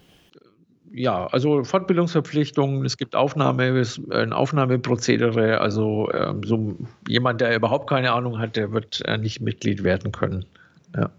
ja, 0.94 1.28
also 1.28 1.64
Fortbildungsverpflichtungen, 1.64 2.86
es 2.86 2.98
gibt 2.98 3.16
Aufnahme, 3.16 3.82
ein 4.12 4.34
Aufnahmeprozedere. 4.34 5.60
Also 5.60 6.10
ähm, 6.14 6.44
so 6.44 6.76
jemand, 7.08 7.42
der 7.42 7.56
überhaupt 7.56 7.90
keine 7.90 8.12
Ahnung 8.12 8.40
hat, 8.40 8.56
der 8.56 8.72
wird 8.72 9.02
äh, 9.06 9.18
nicht 9.18 9.42
Mitglied 9.42 9.84
werden 9.84 10.12
können. 10.12 10.46
Ja. 10.96 11.10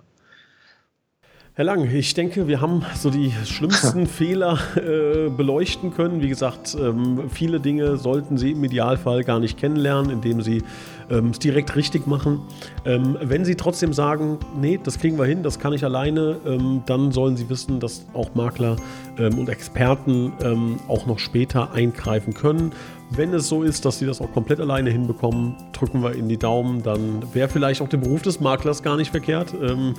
Herr 1.54 1.66
Lang, 1.66 1.86
ich 1.94 2.14
denke, 2.14 2.48
wir 2.48 2.62
haben 2.62 2.82
so 2.94 3.10
die 3.10 3.30
schlimmsten 3.44 4.06
Fehler 4.06 4.58
äh, 4.74 5.28
beleuchten 5.28 5.92
können. 5.92 6.22
Wie 6.22 6.30
gesagt, 6.30 6.74
ähm, 6.80 7.28
viele 7.28 7.60
Dinge 7.60 7.98
sollten 7.98 8.38
Sie 8.38 8.52
im 8.52 8.64
Idealfall 8.64 9.22
gar 9.22 9.38
nicht 9.38 9.58
kennenlernen, 9.58 10.10
indem 10.10 10.40
Sie 10.40 10.62
ähm, 11.10 11.28
es 11.28 11.38
direkt 11.38 11.76
richtig 11.76 12.06
machen. 12.06 12.40
Ähm, 12.86 13.18
wenn 13.20 13.44
Sie 13.44 13.54
trotzdem 13.54 13.92
sagen, 13.92 14.38
nee, 14.58 14.80
das 14.82 14.98
kriegen 14.98 15.18
wir 15.18 15.26
hin, 15.26 15.42
das 15.42 15.58
kann 15.58 15.74
ich 15.74 15.84
alleine, 15.84 16.38
ähm, 16.46 16.84
dann 16.86 17.12
sollen 17.12 17.36
Sie 17.36 17.50
wissen, 17.50 17.80
dass 17.80 18.06
auch 18.14 18.34
Makler 18.34 18.76
ähm, 19.18 19.38
und 19.38 19.50
Experten 19.50 20.32
ähm, 20.42 20.80
auch 20.88 21.04
noch 21.04 21.18
später 21.18 21.74
eingreifen 21.74 22.32
können. 22.32 22.72
Wenn 23.14 23.34
es 23.34 23.48
so 23.48 23.62
ist, 23.62 23.84
dass 23.84 23.98
sie 23.98 24.06
das 24.06 24.22
auch 24.22 24.32
komplett 24.32 24.58
alleine 24.58 24.90
hinbekommen, 24.90 25.54
drücken 25.72 26.02
wir 26.02 26.14
in 26.14 26.28
die 26.28 26.38
Daumen. 26.38 26.82
Dann 26.82 27.22
wäre 27.34 27.48
vielleicht 27.48 27.82
auch 27.82 27.88
der 27.88 27.98
Beruf 27.98 28.22
des 28.22 28.40
Maklers 28.40 28.82
gar 28.82 28.96
nicht 28.96 29.10
verkehrt. 29.10 29.52
Ähm, 29.52 29.94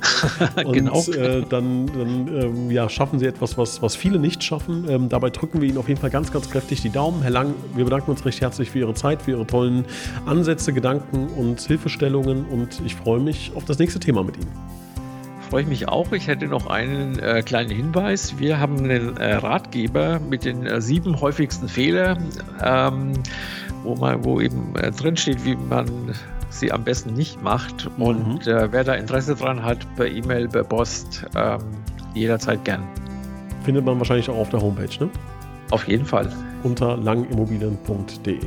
genau. 0.72 0.98
Und 0.98 1.16
äh, 1.16 1.44
dann, 1.48 1.86
dann 1.88 2.28
ähm, 2.28 2.72
ja, 2.72 2.90
schaffen 2.90 3.20
sie 3.20 3.28
etwas, 3.28 3.56
was, 3.58 3.84
was 3.84 3.96
viele 3.96 4.18
nicht 4.18 4.44
schaffen. 4.44 4.86
Ähm, 4.90 5.10
dabei 5.10 5.30
drücken 5.30 5.62
wir 5.62 5.70
Ihnen 5.70 5.78
auf 5.78 5.90
jeden 5.90 6.00
Fall 6.00 6.10
ganz, 6.10 6.32
ganz 6.32 6.50
kräftig 6.50 6.82
die 6.82 6.90
Daumen. 6.90 7.22
Herr 7.22 7.32
Lang, 7.32 7.54
wir 7.76 7.84
bedanken 7.84 8.10
uns 8.10 8.26
recht 8.26 8.42
herzlich 8.42 8.72
für 8.72 8.80
Ihre 8.80 8.96
Zeit, 8.96 9.22
für 9.22 9.32
Ihre 9.32 9.46
tollen 9.46 9.86
Ansätze, 10.26 10.74
Gedanken 10.74 11.28
und 11.28 11.62
Hilfestellungen. 11.62 12.46
Und 12.46 12.82
ich 12.84 12.96
freue 12.96 13.20
mich 13.20 13.52
auf 13.56 13.66
das 13.66 13.78
nächste 13.78 14.00
Thema 14.00 14.24
mit 14.24 14.38
Ihnen 14.38 14.83
freue 15.54 15.62
ich 15.62 15.68
mich 15.70 15.88
auch. 15.88 16.12
Ich 16.14 16.26
hätte 16.26 16.48
noch 16.48 16.66
einen 16.66 17.20
äh, 17.20 17.44
kleinen 17.44 17.70
Hinweis. 17.70 18.40
Wir 18.40 18.60
haben 18.60 18.80
einen 18.80 19.18
äh, 19.18 19.36
Ratgeber 19.36 20.20
mit 20.20 20.46
den 20.46 20.66
äh, 20.66 20.82
sieben 20.82 21.22
häufigsten 21.22 21.70
Fehlern, 21.70 22.28
ähm, 22.64 23.14
wo, 23.84 23.94
man, 23.94 24.26
wo 24.26 24.42
eben 24.42 24.76
äh, 24.78 24.90
drin 24.90 25.16
steht, 25.16 25.46
wie 25.46 25.56
man 25.56 26.16
sie 26.50 26.72
am 26.72 26.84
besten 26.84 27.14
nicht 27.14 27.44
macht. 27.44 27.88
Mhm. 28.00 28.04
Und 28.04 28.48
äh, 28.48 28.72
wer 28.72 28.84
da 28.84 28.96
Interesse 28.96 29.36
dran 29.36 29.64
hat, 29.64 29.78
per 29.96 30.08
E-Mail, 30.08 30.48
per 30.48 30.64
Post, 30.64 31.24
ähm, 31.36 31.60
jederzeit 32.16 32.66
gern. 32.66 32.82
Findet 33.64 33.86
man 33.86 34.00
wahrscheinlich 34.00 34.28
auch 34.32 34.38
auf 34.38 34.50
der 34.50 34.60
Homepage, 34.60 35.06
ne? 35.06 35.12
Auf 35.70 35.88
jeden 35.88 36.06
Fall. 36.06 36.32
Unter 36.64 36.98
langimmobilien.de. 36.98 38.40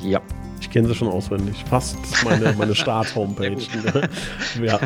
Ja. 0.00 0.22
Ich 0.62 0.70
kenne 0.70 0.86
sie 0.86 0.94
schon 0.94 1.08
auswendig. 1.08 1.64
Fast 1.68 1.98
meine, 2.24 2.54
meine 2.56 2.74
Start-Homepage. 2.76 3.56
ja. 4.62 4.78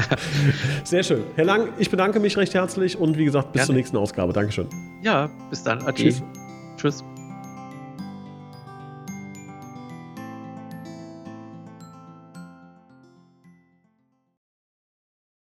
Sehr 0.84 1.02
schön. 1.02 1.22
Herr 1.36 1.44
Lang, 1.44 1.68
ich 1.78 1.90
bedanke 1.90 2.18
mich 2.18 2.36
recht 2.38 2.54
herzlich 2.54 2.98
und 2.98 3.18
wie 3.18 3.26
gesagt, 3.26 3.52
bis 3.52 3.60
Gerne. 3.60 3.66
zur 3.66 3.74
nächsten 3.74 3.96
Ausgabe. 3.98 4.32
Dankeschön. 4.32 4.66
Ja, 5.02 5.28
bis 5.50 5.62
dann. 5.62 5.80
Tschüss. 5.94 6.22
Tschüss. 6.78 7.04